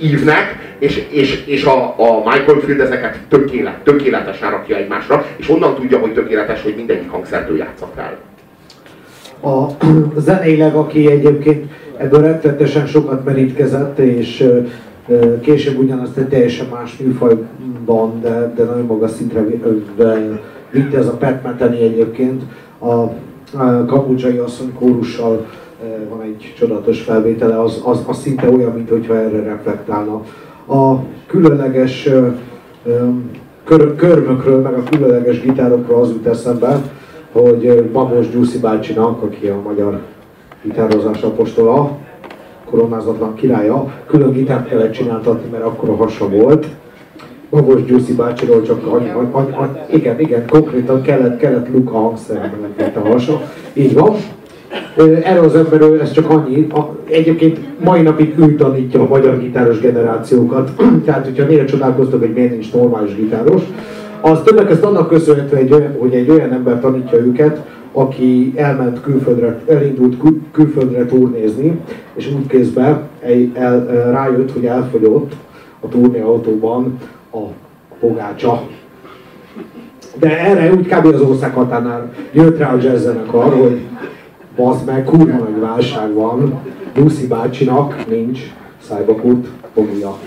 ívnek, 0.02 0.76
és, 0.80 1.04
és, 1.10 1.46
és 1.46 1.64
a, 1.64 1.84
a 1.84 2.18
Michael 2.18 2.60
Field 2.60 2.80
ezeket 2.80 3.20
tökélet, 3.30 3.84
tökéletesen 3.84 4.52
rakja 4.52 4.76
egymásra, 4.76 5.26
és 5.36 5.50
onnan 5.50 5.76
tudja, 5.76 6.00
hogy 6.00 6.14
tökéletes, 6.14 6.62
hogy 6.64 6.74
mindegyik 6.76 7.10
hangszertől 7.10 7.58
játszott 7.58 7.98
el. 7.98 8.18
A 9.52 9.68
zeneileg, 10.18 10.76
aki 10.76 11.12
egyébként 11.12 11.72
ebből 11.98 12.22
rettetesen 12.22 12.86
sokat 12.86 13.26
merítkezett, 13.26 14.00
és 14.00 14.50
később 15.42 15.78
ugyanazt 15.78 16.18
egy 16.18 16.28
teljesen 16.28 16.68
más 16.72 16.98
műfajban, 16.98 18.22
de, 18.22 18.54
de 18.56 18.64
nagyon 18.64 18.86
magas 18.86 19.12
szintre 19.12 19.46
vitte 20.72 20.98
ez 20.98 21.08
a 21.08 21.18
Pat 21.18 21.44
Metheny 21.44 21.76
egyébként, 21.76 22.42
a, 22.80 22.92
a 23.58 23.86
kamudzsai 23.86 24.38
asszony 24.38 24.74
kórussal 24.74 25.46
van 26.10 26.22
egy 26.22 26.54
csodatos 26.58 27.02
felvétele, 27.02 27.62
az, 27.62 27.82
az, 27.86 28.04
az 28.08 28.18
szinte 28.18 28.50
olyan, 28.50 28.72
mintha 28.72 29.16
erre 29.16 29.44
reflektálna. 29.44 30.22
A 30.68 30.96
különleges 31.28 32.10
kör, 33.64 33.96
körmökről, 33.96 34.62
meg 34.62 34.74
a 34.74 34.84
különleges 34.84 35.42
gitárokról 35.42 36.02
az 36.02 36.10
jut 36.10 36.26
eszembe, 36.26 36.82
hogy 37.32 37.90
Mamos 37.94 38.30
Gyuszi 38.30 38.60
bácsinak, 38.60 39.22
aki 39.22 39.48
a 39.48 39.62
magyar 39.64 40.00
gitározás 40.64 41.22
apostola, 41.22 41.98
koronázatlan 42.70 43.36
királya, 43.36 43.94
külön 44.08 44.32
gitárt 44.32 44.68
kellett 44.68 44.92
csináltatni, 44.92 45.50
mert 45.50 45.64
akkor 45.64 45.90
a 45.90 45.96
hasa 45.96 46.30
volt. 46.30 46.68
Magos 47.50 47.84
Gyuszi 47.84 48.14
bácsiról 48.14 48.62
csak 48.62 48.88
annyi, 48.88 49.10
annyi, 49.10 49.52
annyi, 49.52 49.78
igen, 49.90 50.20
igen, 50.20 50.48
konkrétan 50.48 51.02
kellett, 51.02 51.38
kellett 51.38 51.70
Luka 51.74 51.98
hangszerben 51.98 52.74
a 52.96 53.00
hasa. 53.00 53.42
Így 53.74 53.94
van. 53.94 54.16
Erről 55.24 55.44
az 55.44 55.56
emberről 55.56 56.02
ez 56.02 56.12
csak 56.12 56.30
annyi, 56.30 56.68
egyébként 57.10 57.60
mai 57.84 58.02
napig 58.02 58.40
ő 58.40 58.56
tanítja 58.56 59.02
a 59.02 59.08
magyar 59.08 59.40
gitáros 59.40 59.80
generációkat, 59.80 60.72
tehát 61.06 61.26
hogyha 61.26 61.46
néha 61.46 61.66
csodálkoztak, 61.66 62.20
hogy 62.20 62.34
miért 62.34 62.52
nincs 62.52 62.74
normális 62.74 63.16
gitáros, 63.16 63.62
az 64.22 64.42
többek 64.44 64.68
között 64.68 64.84
annak 64.84 65.08
köszönhető, 65.08 65.58
hogy, 65.58 65.88
hogy 65.98 66.14
egy 66.14 66.30
olyan 66.30 66.52
ember 66.52 66.80
tanítja 66.80 67.18
őket, 67.18 67.62
aki 67.92 68.54
elment 68.56 69.02
külföldre, 69.02 69.60
elindult 69.68 70.18
kül, 70.18 70.42
külföldre 70.52 71.06
turnézni, 71.06 71.80
és 72.14 72.32
úgy 72.36 72.48
kézbe 72.48 73.02
el, 73.22 73.50
el, 73.54 73.86
rájött, 74.12 74.52
hogy 74.52 74.66
elfogyott 74.66 75.34
a 75.80 75.88
turnéautóban 75.88 76.98
a 77.32 77.42
pogácsa. 78.00 78.62
De 80.20 80.40
erre 80.40 80.74
úgy 80.74 80.88
kb. 80.88 81.06
az 81.06 81.22
ország 81.22 81.54
határnál 81.54 82.14
jött 82.32 82.58
rá 82.58 82.74
a 82.74 82.78
jazz 82.82 83.08
hogy 83.34 83.80
Bazd 84.56 84.86
meg, 84.86 85.04
kurva 85.04 85.38
nagy 85.38 85.60
válság 85.60 86.14
van. 86.14 86.60
Gyuszi 86.96 87.28
bácsinak 87.28 88.08
nincs 88.08 88.40
szájbakút 88.82 89.48
fogja. 89.74 90.18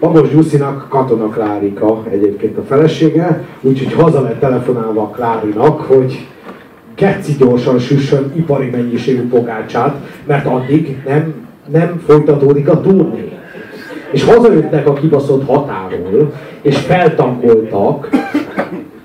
Babos 0.00 0.28
Gyuszinak 0.28 0.88
Katona 0.88 1.28
Klárika 1.28 2.02
egyébként 2.10 2.58
a 2.58 2.62
felesége, 2.62 3.44
úgyhogy 3.60 3.92
haza 3.92 4.20
lett 4.20 4.40
telefonálva 4.40 5.08
Klárinak, 5.08 5.80
hogy 5.80 6.26
geci 6.96 7.32
gyorsan 7.38 7.78
süssön 7.78 8.32
ipari 8.36 8.70
mennyiségű 8.70 9.28
pogácsát, 9.28 9.94
mert 10.26 10.46
addig 10.46 11.02
nem, 11.06 11.34
nem 11.72 12.02
folytatódik 12.06 12.68
a 12.68 12.80
turné. 12.80 13.32
És 14.10 14.24
hazajöttek 14.24 14.88
a 14.88 14.92
kibaszott 14.92 15.46
határól, 15.46 16.32
és 16.62 16.78
feltankoltak, 16.78 18.08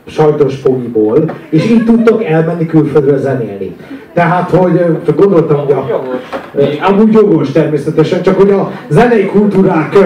sajtos 0.08 0.56
fogiból, 0.56 1.32
és 1.50 1.70
így 1.70 1.86
tudtok 1.86 2.24
elmenni 2.24 2.66
külföldre 2.66 3.18
zenélni. 3.18 3.76
Tehát, 4.14 4.50
hogy 4.50 4.82
csak 5.06 5.20
gondoltam, 5.20 5.58
hogy 5.58 5.72
a, 5.72 5.86
jogos. 5.90 6.78
amúgy 6.82 7.14
jogos 7.14 7.52
természetesen, 7.52 8.22
csak 8.22 8.38
hogy 8.38 8.50
a 8.50 8.72
zenei 8.90 9.26
kultúrák 9.26 9.98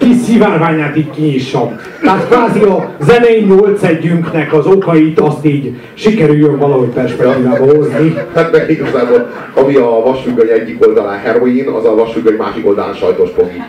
kis 0.00 0.16
szivárványát 0.16 0.96
így 0.96 1.10
kinyissam. 1.10 1.80
Tehát 2.02 2.26
kvázi 2.26 2.62
a 2.62 2.90
zenei 3.00 3.44
nyolc 3.44 3.82
együnknek 3.82 4.52
az 4.52 4.66
okait 4.66 5.20
azt 5.20 5.44
így 5.44 5.80
sikerüljön 5.94 6.58
valahogy 6.58 6.88
perspektívába 6.88 7.64
hozni. 7.64 8.14
Hát 8.34 8.52
meg 8.52 8.70
igazából, 8.70 9.30
ami 9.54 9.76
a 9.76 10.02
vasfüggöny 10.04 10.48
egyik 10.48 10.86
oldalán 10.86 11.18
heroin, 11.18 11.68
az 11.68 11.84
a 11.84 11.94
vasfüggöny 11.94 12.36
másik 12.36 12.66
oldalán 12.66 12.94
sajtos 12.94 13.30
fogi. 13.36 13.62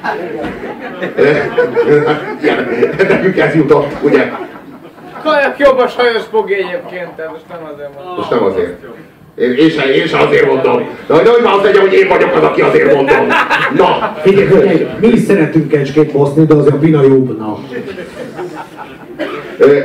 Igen, 2.41 2.57
nekünk 3.07 3.37
ez 3.37 3.55
jutott, 3.55 3.87
ugye? 4.03 4.31
Kajak 5.23 5.57
jobb 5.57 5.77
a 5.77 5.87
sajos 5.87 6.23
fogi 6.31 6.53
egyébként, 6.53 7.09
tehát 7.15 7.31
most 7.31 7.43
nem 7.49 7.69
azért 7.73 7.89
mondom. 7.95 8.15
Most 8.15 8.29
nem 8.29 8.43
azért. 8.43 8.83
Én, 9.35 9.51
én, 9.51 9.69
sem, 9.69 9.89
én 9.89 10.07
sem 10.07 10.21
azért 10.27 10.45
mondom. 10.45 10.89
De 11.07 11.13
hogy 11.13 11.43
már 11.43 11.53
azt 11.53 11.63
legyen, 11.63 11.81
hogy 11.81 11.93
én 11.93 12.07
vagyok 12.07 12.35
az, 12.35 12.43
aki 12.43 12.61
azért 12.61 12.93
mondom. 12.95 13.27
Na, 13.75 14.17
figyelj, 14.21 14.87
mi 14.99 15.07
is 15.07 15.19
szeretünk 15.19 15.67
kecskét 15.67 16.11
boszni, 16.11 16.45
de 16.45 16.53
azért 16.53 16.73
a 16.73 16.77
Bina 16.77 17.01
jobbna. 17.01 17.57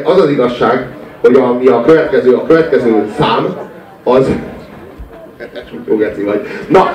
Az 0.03 0.21
az 0.21 0.31
igazság, 0.31 0.87
hogy 1.21 1.35
a, 1.35 1.53
mi 1.53 1.67
a 1.67 1.81
következő, 1.81 2.35
a 2.35 2.47
következő 2.47 3.05
szám, 3.19 3.57
az 4.05 4.31
jó 5.89 5.97
geci 5.97 6.23
vagy. 6.23 6.41
Na, 6.69 6.91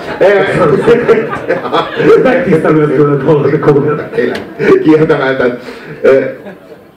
megtisztelő 2.23 2.95
tőled 2.95 3.23
valamikor. 3.31 4.07
Tényleg, 4.13 4.39
kiérdemelted 4.83 5.59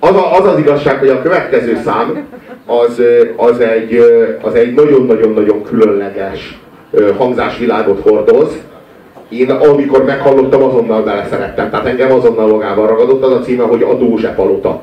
az, 0.08 0.16
a, 0.16 0.38
az 0.38 0.46
az 0.46 0.58
igazság, 0.58 0.98
hogy 0.98 1.08
a 1.08 1.22
következő 1.22 1.80
szám 1.84 2.26
az, 2.66 3.02
az 3.36 3.60
egy, 3.60 3.98
az 4.42 4.54
egy 4.54 4.74
nagyon-nagyon-nagyon 4.74 5.62
különleges 5.62 6.58
hangzásvilágot 7.16 8.00
hordoz. 8.00 8.58
Én 9.28 9.50
amikor 9.50 10.04
meghallottam, 10.04 10.62
azonnal 10.62 11.02
beleszerettem. 11.02 11.70
Tehát 11.70 11.86
engem 11.86 12.12
azonnal 12.12 12.46
magával 12.46 12.86
ragadott 12.86 13.22
az 13.22 13.32
a 13.32 13.40
címe, 13.40 13.62
hogy 13.62 13.82
a 13.82 13.94
Dózse 13.94 14.34
Palota. 14.34 14.80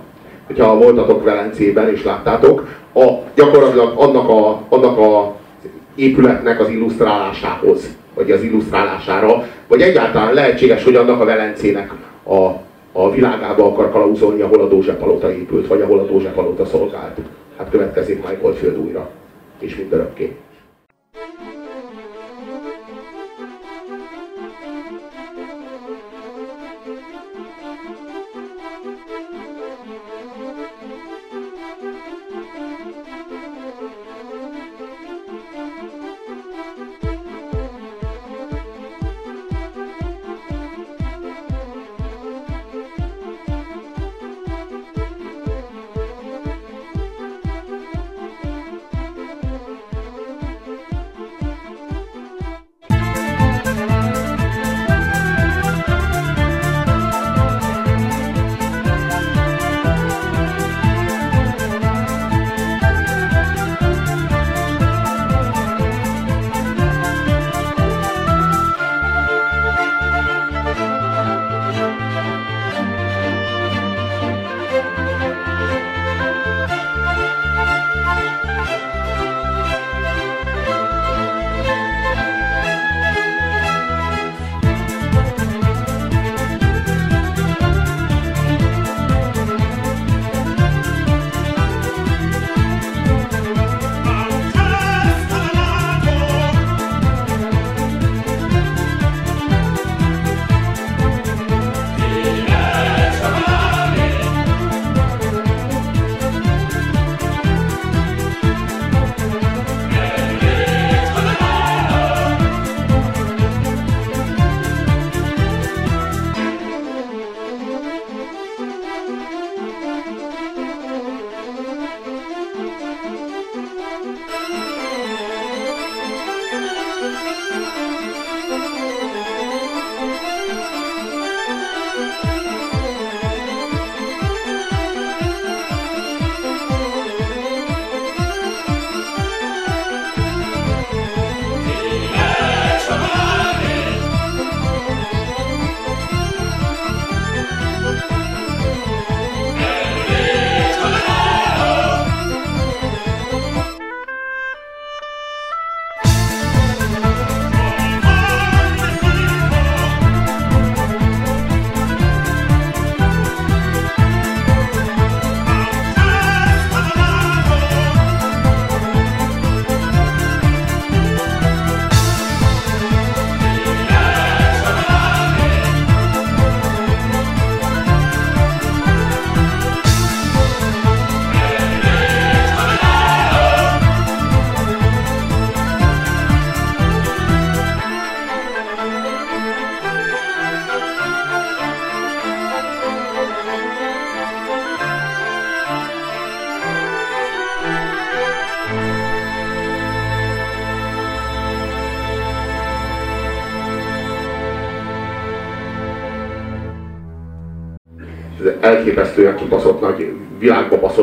Hogyha 0.47 0.77
voltatok 0.77 1.23
Velencében 1.23 1.89
és 1.89 2.03
láttátok, 2.03 2.67
a, 2.93 3.07
gyakorlatilag 3.35 3.93
annak 3.95 4.29
a, 4.29 4.61
annak 4.69 4.97
a 4.97 5.35
épületnek 5.95 6.59
az 6.59 6.69
illusztrálásához, 6.69 7.89
vagy 8.13 8.31
az 8.31 8.43
illusztrálására, 8.43 9.43
vagy 9.67 9.81
egyáltalán 9.81 10.33
lehetséges, 10.33 10.83
hogy 10.83 10.95
annak 10.95 11.21
a 11.21 11.25
Velencének 11.25 11.91
a 12.25 12.49
a 12.91 13.11
világába 13.11 13.65
akar 13.65 13.91
kalauzolni, 13.91 14.41
ahol 14.41 14.61
a 14.61 14.67
Dózse 14.67 14.95
palota 14.95 15.31
épült, 15.33 15.67
vagy 15.67 15.81
ahol 15.81 15.99
a 15.99 16.05
Dózse 16.05 16.29
palota 16.29 16.65
szolgált. 16.65 17.17
Hát 17.57 17.69
következik 17.69 18.27
Michael 18.29 18.53
Field 18.53 18.77
újra, 18.77 19.09
és 19.59 19.75
mindörökké. 19.75 20.35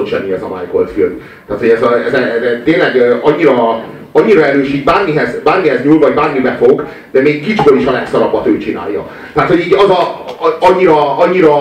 Zseni 0.09 0.33
ez 0.33 0.43
a 0.43 0.49
Michael 0.49 0.87
Field. 0.87 1.21
Tehát, 1.47 1.61
hogy 1.63 1.71
ez, 1.71 1.83
a, 1.83 2.05
ez, 2.07 2.13
a, 2.13 2.17
ez 2.17 2.63
tényleg 2.65 3.19
annyira, 3.23 3.85
annyira 4.13 4.45
erősít, 4.45 4.85
bármihez, 4.85 5.41
bármihez 5.45 5.85
nyúl, 5.85 5.99
vagy 5.99 6.15
bármibe 6.15 6.57
fog, 6.63 6.87
de 7.11 7.21
még 7.21 7.45
kicsből 7.45 7.79
is 7.79 7.87
a 7.87 7.93
legszarabbat 7.93 8.47
ő 8.47 8.59
csinálja. 8.59 9.09
Tehát, 9.33 9.49
hogy 9.51 9.61
így 9.61 9.75
az 9.75 9.91
a, 9.91 10.01
a 10.47 10.57
annyira, 10.61 11.19
annyira, 11.19 11.55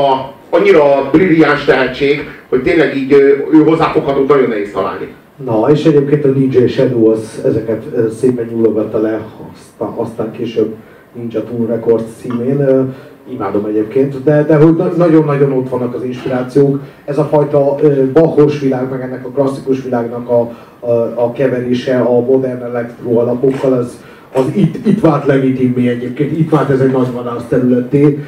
annyira 0.50 1.10
brilliáns 1.12 1.66
tehetség, 1.66 2.30
hogy 2.50 2.62
tényleg 2.62 2.96
így 2.96 3.12
ő 3.52 3.64
hozzáfogható, 3.66 4.26
nagyon 4.28 4.50
nehéz 4.50 4.72
találni. 4.72 5.08
Na, 5.46 5.70
és 5.72 5.86
egyébként 5.86 6.26
a 6.26 6.32
DJ 6.32 6.66
Shadow 6.66 7.12
az 7.12 7.42
ezeket 7.46 7.84
szépen 8.20 8.46
nyúlogatta 8.46 9.02
le, 9.02 9.22
aztán, 9.54 9.94
aztán 9.96 10.32
később 10.32 10.76
Ninja 11.14 11.44
Tool 11.44 11.68
Records 11.68 12.04
címén. 12.22 12.94
Imádom 13.32 13.66
egyébként, 13.66 14.24
de, 14.24 14.44
de 14.44 14.56
hogy 14.56 14.76
nagyon-nagyon 14.98 15.52
ott 15.52 15.70
vannak 15.70 15.96
az 15.96 16.04
inspirációk. 16.04 16.80
Ez 17.06 17.18
a 17.18 17.24
fajta 17.24 17.76
Bachos 18.14 18.60
világ, 18.60 18.90
meg 18.90 19.02
ennek 19.02 19.26
a 19.26 19.30
klasszikus 19.30 19.84
világnak 19.84 20.30
a, 20.30 20.40
a, 20.80 20.92
a 21.16 21.32
keverése 21.32 22.00
a 22.00 22.20
modern 22.20 22.64
elektro 22.64 23.20
alapokkal, 23.20 23.74
az, 23.74 24.04
az 24.34 24.46
itt, 24.56 24.88
itt 24.88 25.00
vált 25.00 25.26
legitimé 25.26 25.88
egyébként, 25.88 26.40
itt 26.40 26.50
vált 26.50 26.70
ez 26.70 26.80
egy 26.80 26.92
nagy 26.92 27.12
vadász 27.12 27.46
területé, 27.50 28.20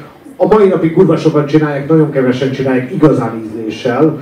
a 0.42 0.46
mai 0.46 0.68
napig 0.68 0.92
kurva 0.92 1.16
sokat 1.16 1.48
csinálják, 1.48 1.88
nagyon 1.88 2.10
kevesen 2.10 2.50
csinálják 2.50 2.92
igazán 2.92 3.42
ízléssel. 3.44 4.18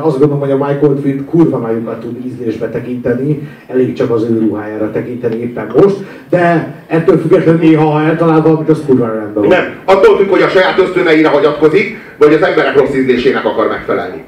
Azt 0.00 0.18
gondolom, 0.18 0.40
hogy 0.40 0.50
a 0.50 0.56
Michael 0.56 0.96
Field 1.02 1.24
kurva 1.24 1.58
nagyokat 1.58 2.00
tud 2.00 2.26
ízlésbe 2.26 2.68
tekinteni, 2.68 3.48
elég 3.66 3.92
csak 3.92 4.10
az 4.10 4.22
ő 4.22 4.38
ruhájára 4.38 4.90
tekinteni 4.90 5.36
éppen 5.36 5.72
most, 5.76 5.96
de 6.30 6.74
ettől 6.86 7.18
függetlenül 7.18 7.60
néha, 7.60 7.84
ha 7.84 8.02
eltalál 8.02 8.42
valamit, 8.42 8.68
az 8.68 8.82
kurva 8.86 9.06
rendben 9.06 9.32
van. 9.32 9.46
Nem, 9.46 9.74
attól 9.84 10.16
függ, 10.16 10.28
hogy 10.28 10.42
a 10.42 10.48
saját 10.48 10.78
ösztöneire 10.78 11.28
hagyatkozik, 11.28 11.98
vagy 12.18 12.32
az 12.32 12.42
emberek 12.42 12.78
rossz 12.78 12.94
ízlésének 12.94 13.44
akar 13.44 13.68
megfelelni. 13.68 14.24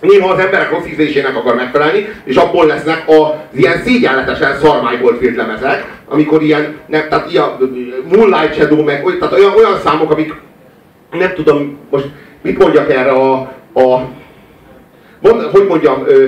Néha 0.00 0.32
az 0.32 0.38
emberek 0.38 0.70
rossz 0.70 0.86
ízlésének 0.86 1.36
akar 1.36 1.54
megfelelni, 1.54 2.08
és 2.24 2.36
abból 2.36 2.66
lesznek 2.66 3.04
az 3.06 3.58
ilyen 3.58 3.78
szégyenletesen 3.84 4.56
szar 4.56 4.80
Michael 4.90 5.16
Field 5.18 5.36
lemezek, 5.36 5.94
amikor 6.08 6.42
ilyen, 6.42 6.76
nem, 6.86 7.02
tehát 7.08 7.30
ilyen 7.32 7.44
Moonlight 8.12 8.54
Shadow, 8.54 8.82
meg 8.82 9.02
tehát 9.18 9.34
olyan, 9.34 9.52
olyan 9.56 9.78
számok, 9.84 10.10
amik 10.10 10.34
nem 11.10 11.32
tudom, 11.34 11.78
most 11.90 12.08
mit 12.42 12.58
mondjak 12.58 12.90
erre 12.90 13.10
a, 13.10 13.32
a 13.74 14.00
mond, 15.20 15.42
hogy 15.42 15.66
mondjam, 15.66 16.02
ö, 16.06 16.26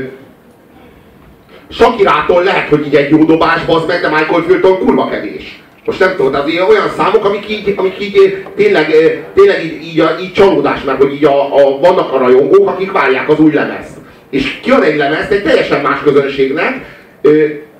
Sakirától 1.70 2.42
lehet, 2.42 2.68
hogy 2.68 2.86
így 2.86 2.94
egy 2.94 3.10
jó 3.10 3.24
dobás, 3.24 3.60
az 3.66 3.84
meg, 3.86 4.00
de 4.00 4.08
Michael 4.08 4.42
Filton 4.42 4.78
kurva 4.78 5.08
kevés. 5.08 5.62
Most 5.84 5.98
nem 5.98 6.16
tudom, 6.16 6.32
tehát 6.32 6.46
olyan 6.68 6.88
számok, 6.96 7.24
amik 7.24 7.50
így, 7.50 7.74
amik 7.76 8.00
így 8.00 8.44
tényleg, 8.56 8.86
tényleg 9.34 9.64
így, 9.64 9.82
így, 9.82 10.04
így 10.20 10.32
csalódás, 10.32 10.82
mert 10.82 11.02
hogy 11.02 11.12
így 11.12 11.24
a, 11.24 11.54
a, 11.54 11.78
vannak 11.78 12.12
a 12.12 12.18
rajongók, 12.18 12.68
akik 12.68 12.92
várják 12.92 13.28
az 13.28 13.38
új 13.38 13.52
lemezt. 13.52 13.96
És 14.30 14.58
kiad 14.62 14.82
egy 14.82 14.96
lemezt 14.96 15.30
egy 15.30 15.42
teljesen 15.42 15.80
más 15.80 16.00
közönségnek, 16.02 16.84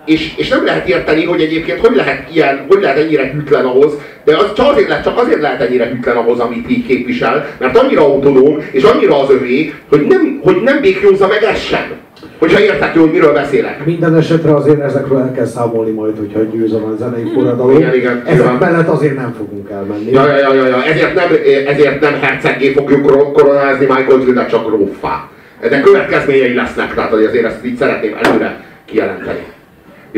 és, 0.08 0.32
és 0.36 0.48
nem 0.48 0.64
lehet 0.64 0.88
érteni, 0.88 1.24
hogy 1.24 1.40
egyébként 1.40 1.86
hogy 1.86 1.96
lehet 1.96 2.34
ilyen, 2.34 2.64
hogy 2.68 2.80
lehet 2.80 2.98
ennyire 2.98 3.30
hűtlen 3.32 3.64
ahhoz, 3.64 3.92
de 4.24 4.36
az 4.36 4.52
csak 4.52 4.70
azért, 4.70 4.88
lehet, 4.88 5.04
csak 5.04 5.18
azért 5.18 5.40
lehet 5.40 5.60
ennyire 5.60 5.86
hűtlen 5.86 6.16
ahhoz, 6.16 6.38
amit 6.38 6.70
így 6.70 6.86
képvisel, 6.86 7.46
mert 7.58 7.78
annyira 7.78 8.04
autonóm, 8.04 8.62
és 8.72 8.82
annyira 8.82 9.22
az 9.22 9.30
övé, 9.30 9.72
hogy 9.88 10.06
nem, 10.08 10.40
hogy 10.42 10.56
nem 10.62 10.80
békjózza 10.80 11.26
meg 11.26 11.42
ez 11.42 11.60
sem. 11.60 11.96
Hogyha 12.38 12.60
érthető, 12.60 13.00
hogy 13.00 13.10
miről 13.10 13.32
beszélek. 13.32 13.84
Minden 13.84 14.16
esetre 14.16 14.54
azért 14.54 14.80
ezekről 14.80 15.18
el 15.18 15.32
kell 15.32 15.44
számolni 15.44 15.90
majd, 15.90 16.18
hogyha 16.18 16.42
győz 16.42 16.72
a 16.72 16.94
zenei 16.98 17.30
forradalom. 17.34 17.76
Igen, 17.76 17.94
igen. 17.94 18.22
Ezek 18.26 18.44
igen. 18.44 18.54
mellett 18.54 18.88
azért 18.88 19.16
nem 19.16 19.34
fogunk 19.38 19.70
elmenni. 19.70 20.10
Ja, 20.10 20.26
ja, 20.26 20.54
ja, 20.54 20.66
ja. 20.66 20.84
Ezért 20.84 21.14
nem, 21.14 21.28
ezért 21.66 22.00
nem 22.00 22.20
herceggé 22.20 22.72
fogjuk 22.72 23.32
koronázni 23.32 23.86
Michael 23.86 24.20
Jordan, 24.26 24.46
csak 24.46 24.68
róffá. 24.68 25.28
Ennek 25.60 25.82
következményei 25.82 26.54
lesznek, 26.54 26.94
tehát 26.94 27.12
azért 27.12 27.44
ezt 27.44 27.64
így 27.64 27.76
szeretném 27.76 28.16
előre 28.22 28.64
kijelenteni. 28.86 29.40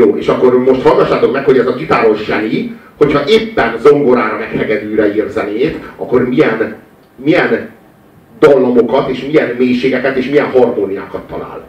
Jó, 0.01 0.17
és 0.17 0.29
akkor 0.29 0.59
most 0.59 0.83
hallgassátok 0.83 1.33
meg, 1.33 1.45
hogy 1.45 1.59
ez 1.59 1.67
a 1.67 1.75
gitáros 1.75 2.25
zseni, 2.25 2.77
hogyha 2.97 3.29
éppen 3.29 3.79
zongorára 3.79 4.39
meg 4.39 4.51
hegedűre 4.51 5.15
ír 5.15 5.29
zenét, 5.29 5.79
akkor 5.97 6.29
milyen, 6.29 6.77
milyen 7.17 7.71
dallamokat, 8.39 9.09
és 9.11 9.25
milyen 9.27 9.55
mélységeket, 9.59 10.17
és 10.17 10.29
milyen 10.29 10.51
harmóniákat 10.51 11.23
talál. 11.23 11.69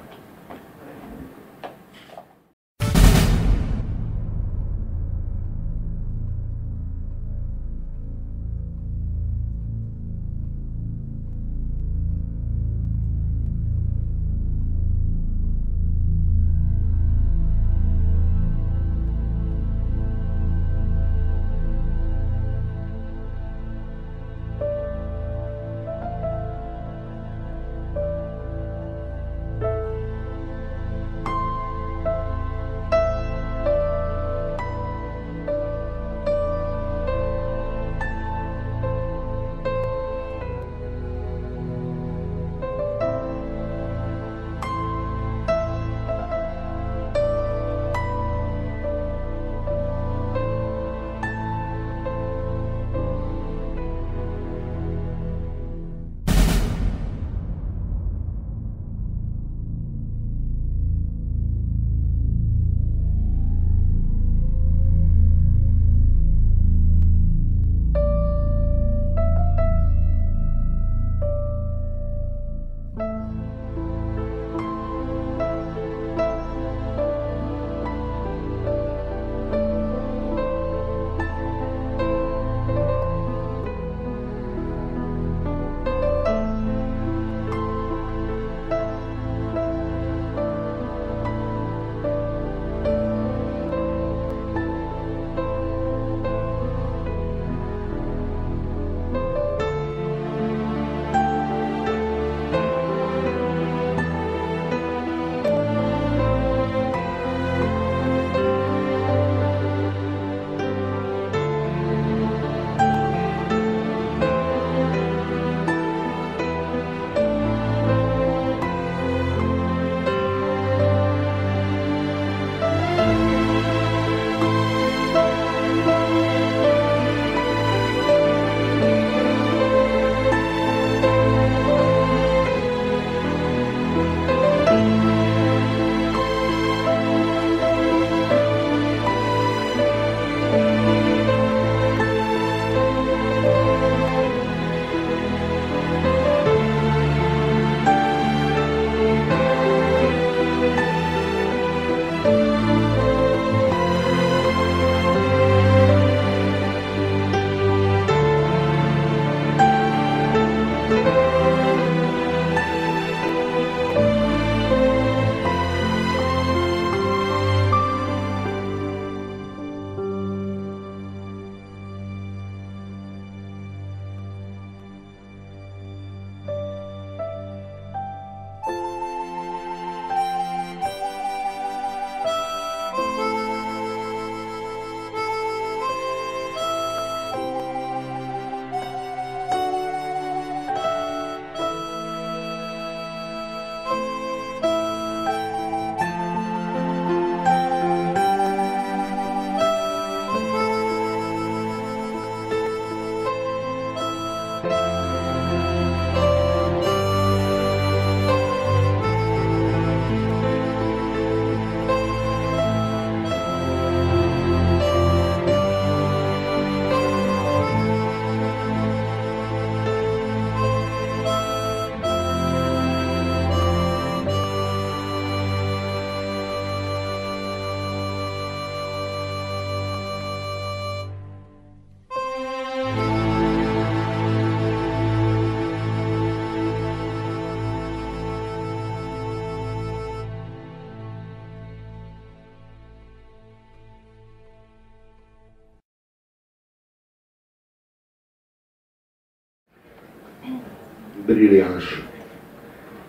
Brilliáns. 251.34 252.04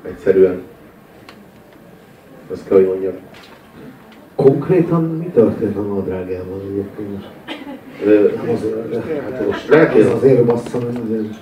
Egyszerűen. 0.07 0.63
Azt 2.53 2.69
kell, 2.69 2.77
hogy 2.77 2.87
mondjam. 2.87 3.13
Konkrétan 4.35 5.03
mi 5.03 5.31
történt 5.35 5.77
a 5.77 5.81
nadrágjával 5.81 6.61
egyébként? 6.71 7.25
Ö, 8.05 8.31
azért, 8.53 9.05
Hát 9.33 9.47
most 9.47 9.69
lehet, 9.69 9.93
hogy 9.93 10.01
ez 10.01 10.11
azért 10.11 10.45
bassza, 10.45 10.79
nem 10.79 11.03
azért. 11.05 11.35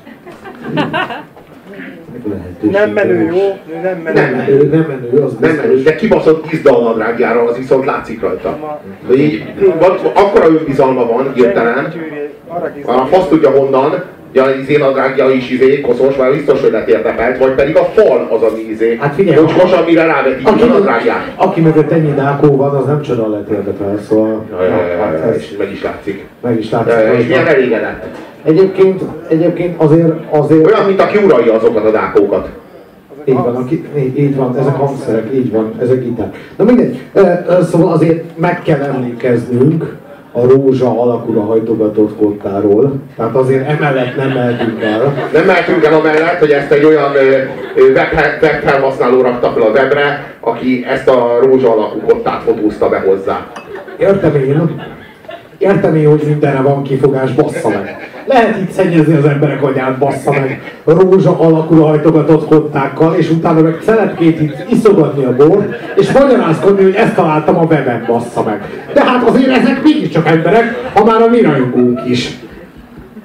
Nem 2.60 2.90
menő, 2.90 3.24
jó? 3.24 3.58
Ő 3.74 3.80
nem 3.82 3.98
menő. 3.98 4.20
Nem 4.20 4.48
Ő 4.48 4.68
nem 4.68 4.84
menő, 4.88 5.22
az 5.22 5.36
Nem, 5.40 5.50
biztos. 5.50 5.82
de 5.82 5.94
kibaszott 5.94 6.46
tízda 6.46 6.78
a 6.78 6.82
nadrágjára, 6.82 7.42
az 7.42 7.56
viszont 7.56 7.84
látszik 7.84 8.20
rajta. 8.20 8.80
De 9.08 9.14
így, 9.14 9.54
van, 9.78 9.98
akkora 10.14 10.46
önbizalma 10.46 11.06
van 11.06 11.32
hirtelen, 11.32 11.92
Arra 12.48 13.02
a 13.02 13.06
fasz 13.06 13.28
tudja 13.28 13.50
honnan, 13.50 14.04
Ja, 14.32 14.44
izé 14.60 14.76
nadrágja 14.76 15.30
is 15.30 15.50
izé, 15.50 15.80
koszos, 15.80 16.16
vagy 16.16 16.32
biztos, 16.34 16.60
hogy 16.60 16.70
lett 16.70 16.88
érdekelt, 16.88 17.38
vagy 17.38 17.50
pedig 17.54 17.76
a 17.76 17.84
fal 17.84 18.28
az, 18.30 18.42
ami 18.52 18.60
izé, 18.60 18.96
Hát 19.00 19.14
figyelj, 19.14 19.36
kocskos, 19.36 19.72
amire 19.72 20.04
rávetik 20.04 20.46
a 20.46 20.50
Aki, 20.50 20.64
nadrágját. 20.64 21.32
aki 21.36 21.60
mögött 21.60 21.90
ennyi 21.90 22.14
dákó 22.14 22.56
van, 22.56 22.74
az 22.74 22.86
nem 22.86 23.02
csoda 23.02 23.28
lett 23.28 23.48
érdekel, 23.50 23.98
szóval 24.08 24.44
Ja, 24.50 24.62
ja, 24.64 24.86
ja, 24.86 25.02
hát 25.04 25.14
ez 25.14 25.36
és 25.36 25.56
meg 25.58 25.72
is 25.72 25.82
látszik. 25.82 26.24
meg 26.42 26.58
is 26.58 26.70
látszik. 26.70 26.92
ja, 26.92 27.12
És 27.12 27.26
milyen 27.26 27.46
elégedett. 27.46 28.04
Egyébként, 28.44 29.00
egyébként 29.28 29.74
azért, 29.82 30.12
azért 30.30 30.66
Olyan, 30.66 30.84
mint 30.86 31.00
aki 31.00 31.16
uralja 31.24 31.54
azokat 31.54 31.84
a 31.84 31.90
dákókat. 31.90 32.48
így 33.24 33.34
van, 33.34 33.56
aki, 33.56 33.84
így, 34.16 34.36
van, 34.36 34.56
ezek 34.58 34.74
hangszerek, 34.74 35.26
így 35.34 35.50
van, 35.52 35.72
ezek 35.80 36.02
giták. 36.04 36.36
Na 36.56 36.64
mindegy, 36.64 36.98
szóval 37.70 37.92
azért 37.92 38.24
meg 38.38 38.62
kell 38.62 38.80
emlékeznünk 38.80 39.96
a 40.32 40.46
rózsa 40.46 41.00
alakúra 41.00 41.40
hajtogatott 41.40 42.16
kottáról, 42.16 42.92
tehát 43.16 43.34
azért 43.34 43.68
emellett 43.68 44.16
nem 44.16 44.28
mehetünk 44.30 44.82
el. 44.82 45.28
Nem 45.32 45.44
mehetünk 45.44 45.84
el 45.84 45.92
amellett, 45.92 46.38
hogy 46.38 46.50
ezt 46.50 46.70
egy 46.70 46.84
olyan 46.84 47.14
ö, 47.14 47.92
web, 47.92 49.22
rakta 49.22 49.50
fel 49.50 49.62
a 49.62 49.70
webre, 49.70 50.34
aki 50.40 50.84
ezt 50.88 51.08
a 51.08 51.38
rózsa 51.42 51.72
alakú 51.72 52.00
kottát 52.06 52.42
fotózta 52.42 52.88
be 52.88 52.98
hozzá. 52.98 53.46
Értem 53.98 54.34
én, 54.34 54.82
értem 55.58 55.96
én, 55.96 56.08
hogy 56.08 56.22
mindenre 56.26 56.60
van 56.60 56.82
kifogás, 56.82 57.32
bassza 57.32 57.68
meg. 57.68 58.10
Lehet 58.26 58.56
itt 58.60 58.70
szennyezni 58.70 59.14
az 59.14 59.24
emberek 59.24 59.62
agyát, 59.62 59.98
bassza 59.98 60.30
meg, 60.30 60.72
rózsa 60.84 61.38
alakú 61.38 61.80
hajtogatott 61.80 62.46
kottákkal, 62.46 63.14
és 63.14 63.30
utána 63.30 63.60
meg 63.60 63.78
szelepkét 63.84 64.40
itt 64.40 64.56
iszogatni 64.68 65.24
a 65.24 65.36
bort, 65.36 65.74
és 65.96 66.12
magyarázkodni, 66.12 66.82
hogy 66.82 66.94
ezt 66.94 67.14
találtam 67.14 67.58
a 67.58 67.62
weben, 67.62 68.04
bassza 68.06 68.42
meg. 68.42 68.60
De 68.94 69.04
hát 69.04 69.28
azért 69.28 69.56
ezek 69.56 69.82
mégiscsak 69.82 70.26
emberek, 70.26 70.90
ha 70.94 71.04
már 71.04 71.22
a 71.22 71.28
mi 71.28 71.40
rajongónk 71.40 72.00
is. 72.08 72.38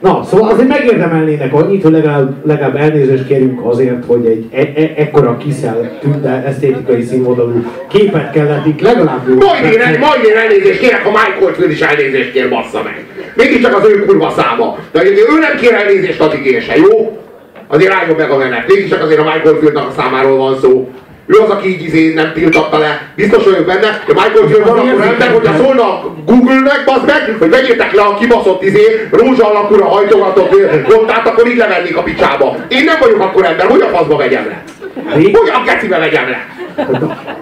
Na, 0.02 0.24
szóval 0.24 0.50
azért 0.50 0.68
megérdemelnének 0.68 1.54
annyit, 1.54 1.84
hogy 1.84 1.92
legalább, 1.92 2.48
legalább 2.48 2.76
elnézést 2.76 3.28
kérünk 3.28 3.66
azért, 3.66 4.06
hogy 4.06 4.26
egy 4.26 4.46
e- 4.52 4.82
e- 4.82 4.94
ekkora 4.96 5.38
kiszel 5.38 5.98
tünde 6.02 6.44
esztétikai 6.46 7.02
színvonalú 7.02 7.66
képet 7.90 8.32
kellett 8.32 8.66
itt 8.66 8.82
legalább... 8.82 9.28
Majd 9.28 9.64
én, 9.64 10.00
majd 10.00 10.24
én 10.26 10.38
elnézést 10.38 10.80
kérek, 10.80 11.04
ha 11.04 11.10
Michael 11.10 11.54
Field 11.54 11.72
is 11.72 11.82
elnézést 11.82 12.32
kér, 12.32 12.50
bassza 12.50 12.82
meg. 12.84 13.06
Mégiscsak 13.36 13.78
az 13.78 13.90
ő 13.90 14.06
kurva 14.06 14.30
száma. 14.30 14.78
De 14.92 15.04
ő 15.04 15.40
nem 15.40 15.58
kér 15.58 15.74
elnézést, 15.74 16.24
én 16.34 16.62
se, 16.62 16.76
jó? 16.76 17.22
Azért 17.68 17.94
álljon 17.94 18.16
meg 18.16 18.32
a 18.32 18.38
menet. 18.38 18.68
Mégiscsak 18.68 19.02
azért 19.02 19.20
a 19.20 19.24
Michael 19.24 19.56
Fieldnak 19.60 19.88
a 19.88 19.94
számáról 19.98 20.38
van 20.38 20.60
szó. 20.60 20.90
Ő 21.28 21.38
az, 21.38 21.50
aki 21.50 21.68
így 21.68 21.84
izé 21.84 22.14
nem 22.14 22.32
tiltatta 22.34 22.78
le. 22.78 23.02
Biztos 23.16 23.44
vagyok 23.44 23.66
benne, 23.66 24.02
hogy 24.06 24.16
Michael 24.16 24.64
az 24.64 24.70
akkor 24.70 25.02
ember, 25.08 25.32
hogyha 25.32 25.64
szólna 25.64 26.04
Google-nek, 26.26 26.82
bazd 26.86 27.06
meg, 27.06 27.36
hogy 27.40 27.50
vegyétek 27.50 27.94
le 27.94 28.02
a 28.02 28.16
kibaszott 28.16 28.64
izé, 28.64 29.08
rózsa 29.12 29.50
alakúra 29.50 29.86
hajtogatott 29.86 30.56
kontát, 30.88 31.28
akkor 31.28 31.48
így 31.48 31.58
levennék 31.58 31.98
a 31.98 32.02
picsába. 32.02 32.56
Én 32.68 32.84
nem 32.84 32.96
vagyok 33.00 33.22
akkor 33.22 33.46
ember, 33.46 33.66
hogy 33.66 33.82
a 33.82 33.98
faszba 33.98 34.16
vegyem 34.16 34.46
le? 34.46 34.64
Hogy 35.14 35.52
a 35.54 35.62
gecibe 35.66 35.98
vegyem 35.98 36.30
le? 36.30 36.46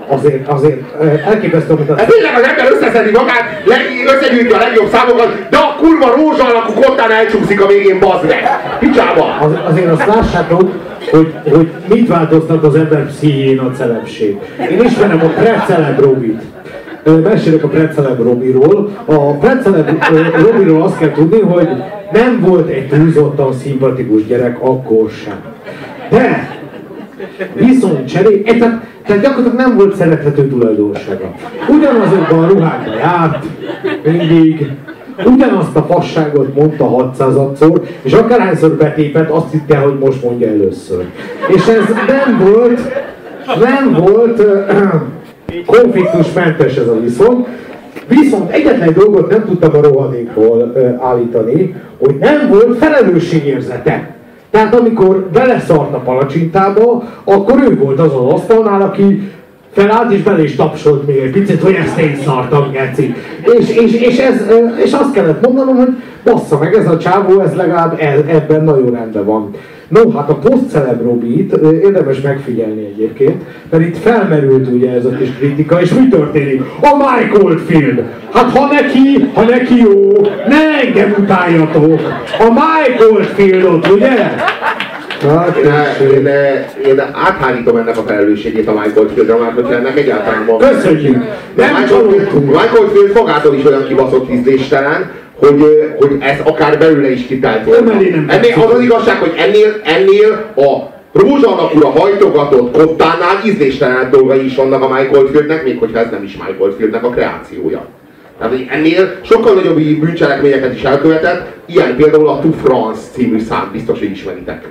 Azért, 0.07 0.47
azért 0.47 0.79
elképesztő, 1.25 1.73
hogy 1.75 1.97
Hát 1.97 2.07
tényleg 2.07 2.35
az 2.35 2.47
ember 2.47 2.71
összeszedi 2.71 3.11
magát, 3.11 3.61
le, 3.65 3.75
összegyűjti 4.15 4.53
a 4.53 4.57
legjobb 4.57 4.89
számokat, 4.91 5.49
de 5.49 5.57
a 5.57 5.75
kurva 5.79 6.15
rózsa 6.15 6.45
alakú 6.45 6.73
kottán 6.73 7.11
elcsúszik 7.11 7.61
a 7.61 7.67
végén, 7.67 7.99
bazd 7.99 8.25
meg! 8.27 8.49
Picsába! 8.79 9.37
Az, 9.41 9.51
azért 9.71 9.91
azt 9.91 10.05
lássátok, 10.05 10.71
hogy, 11.11 11.33
hogy 11.51 11.71
mit 11.89 12.07
változtat 12.07 12.63
az 12.63 12.75
ember 12.75 13.07
pszichéjén 13.07 13.59
a 13.59 13.71
celebség. 13.71 14.37
Én 14.71 14.81
ismerem 14.83 15.19
a 15.19 15.27
preceleb 15.27 15.99
Robit. 15.99 16.41
Mesélek 17.23 17.63
a 17.63 17.67
preceleb 17.67 18.21
Robiról. 18.23 18.89
A 19.05 19.31
preceleb 19.31 19.89
Robiról 20.41 20.81
azt 20.81 20.97
kell 20.97 21.11
tudni, 21.11 21.39
hogy 21.39 21.67
nem 22.11 22.39
volt 22.41 22.69
egy 22.69 22.87
túlzottan 22.87 23.53
szimpatikus 23.53 24.25
gyerek 24.25 24.61
akkor 24.61 25.09
sem. 25.09 25.39
De 26.09 26.53
Viszont 27.53 28.07
cseré, 28.07 28.43
eh, 28.45 28.57
tehát, 28.57 28.85
tehát 29.05 29.21
gyakorlatilag 29.21 29.67
nem 29.67 29.75
volt 29.75 29.95
szerethető 29.95 30.47
tulajdonsága. 30.47 31.33
Ugyanazokban 31.69 32.43
a 32.43 32.47
ruhákban 32.47 32.93
járt, 32.93 33.45
mindig, 34.03 34.71
ugyanazt 35.25 35.75
a 35.75 35.83
fasságot 35.83 36.55
mondta 36.55 37.13
600-szor, 37.17 37.81
és 38.01 38.13
akárhányszor 38.13 38.71
betépett, 38.71 39.29
azt 39.29 39.51
hitte, 39.51 39.77
hogy 39.77 39.97
most 39.99 40.23
mondja 40.23 40.47
először. 40.47 41.05
És 41.47 41.67
ez 41.67 41.83
nem 42.07 42.39
volt, 42.39 42.79
nem 43.59 43.93
volt 43.93 44.41
konfliktusmentes 45.65 46.75
ez 46.75 46.87
a 46.87 46.99
viszony, 46.99 47.45
Viszont 48.07 48.51
egyetlen 48.51 48.87
egy 48.87 48.93
dolgot 48.93 49.29
nem 49.29 49.45
tudtam 49.45 49.75
a 49.75 49.81
rohadékról 49.81 50.71
uh, 50.75 51.07
állítani, 51.07 51.75
hogy 51.97 52.15
nem 52.19 52.47
volt 52.49 52.77
felelősségérzete. 52.77 54.15
Tehát 54.51 54.75
amikor 54.75 55.29
beleszart 55.33 55.93
a 55.93 55.97
palacsintába, 55.97 57.03
akkor 57.23 57.63
ő 57.69 57.77
volt 57.77 57.99
az 57.99 58.13
az 58.13 58.33
asztalnál, 58.33 58.81
aki 58.81 59.31
felállt 59.73 60.11
és 60.11 60.21
bele 60.21 60.43
is 60.43 60.55
tapsolt 60.55 61.07
még 61.07 61.17
egy 61.17 61.31
picit, 61.31 61.61
hogy 61.61 61.73
ezt 61.73 61.99
én 61.99 62.17
szartam, 62.25 62.71
geci. 62.71 63.15
És, 63.59 63.69
és, 63.69 63.93
és, 63.93 64.17
ez, 64.17 64.47
és 64.83 64.91
azt 64.91 65.13
kellett 65.13 65.45
mondanom, 65.45 65.75
hogy 65.75 65.95
bassza 66.23 66.57
meg, 66.57 66.73
ez 66.75 66.87
a 66.87 66.97
csávó, 66.97 67.39
ez 67.39 67.53
legalább 67.53 67.99
ebben 68.27 68.63
nagyon 68.63 68.91
rendben 68.91 69.25
van. 69.25 69.51
No, 69.87 70.11
hát 70.11 70.29
a 70.29 70.35
posztceleb 70.35 71.01
Robit 71.01 71.53
érdemes 71.83 72.21
megfigyelni 72.21 72.85
egyébként, 72.85 73.41
mert 73.69 73.83
itt 73.83 73.97
felmerült 73.97 74.67
ugye 74.67 74.91
ez 74.91 75.05
a 75.05 75.09
kis 75.09 75.29
kritika, 75.39 75.81
és 75.81 75.93
mi 75.93 76.07
történik? 76.07 76.61
A 76.81 76.95
Michael 76.97 77.57
film! 77.57 77.99
Hát 78.31 78.57
ha 78.57 78.67
neki, 78.67 79.29
ha 79.33 79.43
neki 79.43 79.77
jó, 79.77 80.11
ne 80.47 80.85
engem 80.85 81.15
utáljatok! 81.19 81.99
A 82.39 82.47
Michael 82.49 83.23
filmot, 83.23 83.87
ugye? 83.87 84.35
Hát, 85.29 85.57
Én, 85.57 86.09
én, 86.09 86.27
én 86.85 86.99
áthárítom 87.13 87.77
ennek 87.77 87.97
a 87.97 88.01
felelősségét 88.01 88.67
a 88.67 88.71
Michael 88.71 89.07
Fieldre, 89.13 89.35
mert 89.35 89.53
hogyha 89.53 89.73
ennek 89.73 89.97
egyáltalán 89.97 90.45
van. 90.45 90.57
Köszönjük! 90.57 91.23
De 91.55 91.65
Nem 91.65 91.81
Michael 91.81 92.09
Field! 92.09 92.45
Michael 92.45 92.89
Field 92.93 93.13
magától 93.13 93.55
is 93.55 93.65
olyan 93.65 93.87
kibaszott 93.87 94.31
ízléstelen, 94.31 95.11
hogy, 95.35 95.63
hogy 95.99 96.17
ez 96.19 96.39
akár 96.43 96.77
belőle 96.77 97.11
is 97.11 97.25
kitelt 97.25 97.65
volna. 97.65 97.91
Ennél, 98.27 98.53
az 98.65 98.73
az 98.73 98.81
igazság, 98.81 99.17
hogy 99.17 99.33
ennél, 99.37 99.81
ennél 99.83 100.45
a 100.55 100.91
rózsa 101.19 101.57
alakúra 101.57 101.87
hajtogatott 101.87 102.77
kottánál 102.77 103.41
ízléstelen 103.45 104.09
dolgai 104.11 104.45
is 104.45 104.55
vannak 104.55 104.83
a 104.83 104.87
Michael 104.87 105.25
Fieldnek, 105.31 105.63
még 105.63 105.79
hogyha 105.79 105.99
ez 105.99 106.09
nem 106.11 106.23
is 106.23 106.37
Michael 106.47 106.71
Fieldnek 106.77 107.03
a 107.03 107.09
kreációja. 107.09 107.85
Tehát 108.37 108.53
hogy 108.53 108.67
ennél 108.69 109.15
sokkal 109.21 109.53
nagyobb 109.53 109.75
bűncselekményeket 109.75 110.75
is 110.75 110.83
elkövetett, 110.83 111.47
ilyen 111.65 111.95
például 111.95 112.27
a 112.27 112.39
To 112.39 112.49
France 112.63 113.01
című 113.13 113.39
szám, 113.39 113.69
biztos, 113.71 113.99
hogy 113.99 114.11
ismeritek. 114.11 114.63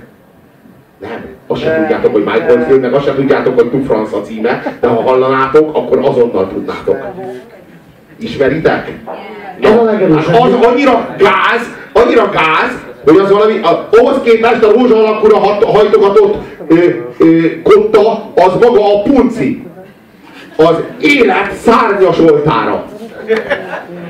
Nem, 1.03 1.24
azt 1.46 1.62
sem 1.62 1.80
tudjátok, 1.80 2.12
hogy 2.12 2.24
Michael 2.24 2.64
Field, 2.64 2.80
meg 2.80 2.92
azt 2.92 3.05
sem 3.05 3.14
tudjátok, 3.14 3.61
hogy 3.61 3.70
To 3.70 3.78
France 3.78 4.16
a 4.16 4.20
címe, 4.20 4.76
de 4.80 4.88
ha 4.88 5.03
hallanátok, 5.03 5.76
akkor 5.76 5.98
azonnal 5.98 6.48
tudnátok. 6.48 6.96
Ismeritek? 8.18 8.92
Ez 9.61 9.76
a 9.76 9.82
legerősebb. 9.82 10.34
hát 10.34 10.42
az 10.42 10.66
annyira 10.66 11.07
gáz, 11.18 11.76
annyira 11.92 12.30
gáz, 12.30 12.78
hogy 13.05 13.16
az 13.16 13.30
valami, 13.30 13.59
a, 13.62 13.88
ahhoz 13.92 14.20
képest 14.22 14.62
a 14.62 14.72
rózsa 14.72 14.96
alakúra 14.96 15.38
hat, 15.38 15.64
hajtogatott 15.64 16.36
ö, 16.68 16.74
ö, 17.18 17.61
kotta, 17.62 18.32
az 18.34 18.53
maga 18.61 18.94
a 18.94 19.03
punci. 19.03 19.66
Az 20.57 20.82
élet 21.00 21.53
szárnyas 21.53 22.18
oltára. 22.18 22.84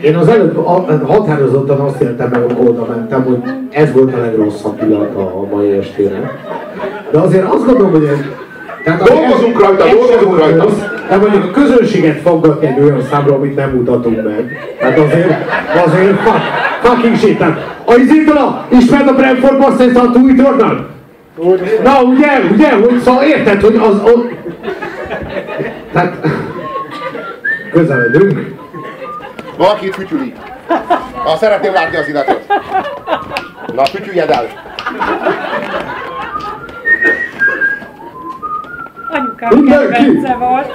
Én 0.03 0.17
az 0.17 0.29
előbb 0.29 0.67
határozottan 1.07 1.81
azt 1.81 2.01
éltem 2.01 2.29
meg, 2.31 2.43
amikor 2.43 2.69
oda 2.69 2.87
mentem, 2.89 3.25
hogy 3.25 3.39
ez 3.71 3.93
volt 3.93 4.15
a 4.15 4.21
legrosszabb 4.21 4.79
pillanat 4.79 5.15
a 5.15 5.47
mai 5.51 5.71
estére. 5.71 6.31
De 7.11 7.19
azért 7.19 7.45
azt 7.45 7.67
gondolom, 7.67 7.91
hogy 7.91 8.05
ez, 8.05 8.19
tehát 8.85 9.03
Dolgozunk 9.03 9.61
rajta, 9.61 9.87
ez 9.87 9.95
dolgozunk 9.95 10.39
rajta. 10.39 10.63
rossz, 10.63 10.79
De 11.09 11.17
mondjuk 11.17 11.45
a 11.45 11.51
közönséget 11.51 12.21
faggatni 12.21 12.67
egy 12.67 12.81
olyan 12.81 13.03
számra, 13.11 13.35
amit 13.35 13.57
nem 13.57 13.71
mutatunk 13.71 14.23
meg. 14.23 14.57
Hát 14.81 14.99
azért, 14.99 15.35
azért 15.87 16.17
fuck, 16.17 16.41
fucking 16.83 17.17
shit. 17.17 17.39
Tehát, 17.39 17.77
a 17.85 17.95
izétala, 17.95 18.67
ismered 18.69 19.09
a 19.09 19.15
Brentford 19.15 19.59
Boston 19.59 19.97
a 19.97 20.11
Twitter-nal? 20.11 20.87
Na 21.83 22.03
ugye, 22.03 22.29
ugye, 22.53 22.73
hogy 22.73 22.99
szóval 22.99 23.25
érted, 23.25 23.61
hogy 23.61 23.77
az, 23.77 24.01
az... 24.05 24.21
Tehát, 25.93 26.27
közeledünk. 27.73 28.61
Valaki 29.63 29.87
itt 29.87 29.95
fütyüli. 29.95 30.35
Na, 31.25 31.37
szeretném 31.37 31.73
látni 31.73 31.97
az 31.97 32.09
iratot. 32.09 32.47
Na, 33.75 33.85
fütyüljed 33.85 34.31
el. 34.31 34.47
Anyukám 39.11 39.65
kedvence 39.65 40.35
volt. 40.35 40.71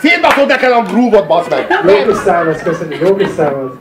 Szétbaszod 0.00 0.46
nekem 0.46 0.72
a 0.72 0.82
grúvot, 0.82 1.26
basz 1.26 1.48
meg! 1.48 1.66
Jó 1.86 2.04
kis 2.06 2.16
számhoz, 2.16 2.62
köszönjük, 2.62 3.00
jó 3.00 3.16
kis 3.16 3.28
számhoz. 3.36 3.72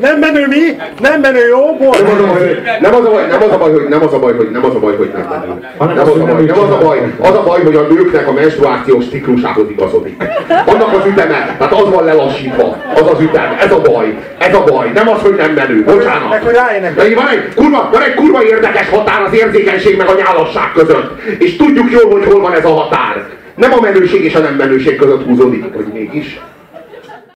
Nem 0.00 0.18
menő 0.18 0.46
mi? 0.46 0.76
Nem 1.00 1.20
menő, 1.20 1.46
jó? 1.48 1.76
Bor? 1.76 1.96
Nem 2.80 2.94
az, 2.94 3.04
a 3.04 3.10
baj, 3.10 3.26
nem 3.30 3.42
az 3.42 3.52
a 3.52 3.58
baj, 3.58 3.70
nem 3.88 4.02
az 4.02 4.12
a 4.12 4.18
baj, 4.18 4.34
hogy 4.36 4.50
nem 4.50 4.64
az 4.64 4.74
a 4.74 4.74
baj, 4.74 4.74
hogy 4.74 4.74
nem 4.74 4.74
az 4.74 4.74
a 4.74 4.78
baj, 4.78 4.96
hogy 4.96 5.10
nem 5.14 5.26
menő. 5.30 5.66
Hanem 5.76 5.96
Nem 5.96 6.04
az, 6.04 6.18
a 6.18 6.24
baj, 6.24 6.44
nem 6.44 6.58
az 6.58 6.70
a 6.70 6.78
baj, 6.78 7.12
az 7.20 7.34
a 7.34 7.42
baj, 7.42 7.62
hogy 7.62 7.74
a 7.74 7.80
nőknek 7.80 8.28
a 8.28 8.32
menstruációs 8.32 9.08
ciklusához 9.08 9.70
igazodik. 9.70 10.22
Annak 10.66 10.92
az 10.92 11.06
üteme, 11.06 11.56
tehát 11.58 11.72
az 11.72 11.90
van 11.90 12.04
lelassítva, 12.04 12.76
az 12.94 13.10
az 13.10 13.20
ütem, 13.20 13.56
ez 13.60 13.72
a 13.72 13.80
baj, 13.80 14.14
ez 14.38 14.54
a 14.54 14.64
baj, 14.64 14.90
nem 14.94 15.08
az, 15.08 15.20
hogy 15.20 15.34
nem 15.34 15.52
menő, 15.52 15.84
bocsánat. 15.84 16.52
De 16.94 17.14
van 17.14 17.28
egy, 17.28 17.54
kurva, 17.54 17.88
van 17.92 18.02
egy 18.02 18.14
kurva 18.14 18.44
érdekes 18.44 18.88
határ 18.88 19.22
az 19.22 19.34
érzékenység 19.34 19.96
meg 19.96 20.08
a 20.08 20.14
nyálasság 20.14 20.72
között. 20.74 21.20
És 21.38 21.56
tudjuk 21.56 21.90
jól, 21.90 22.10
hogy 22.10 22.24
hol 22.24 22.40
van 22.40 22.54
ez 22.54 22.64
a 22.64 22.74
határ. 22.74 23.24
Nem 23.54 23.72
a 23.72 23.80
menőség 23.80 24.24
és 24.24 24.34
a 24.34 24.38
nem 24.38 24.54
menőség 24.54 24.96
között 24.96 25.24
húzódik, 25.24 25.64
hogy 25.74 25.86
mégis. 25.92 26.40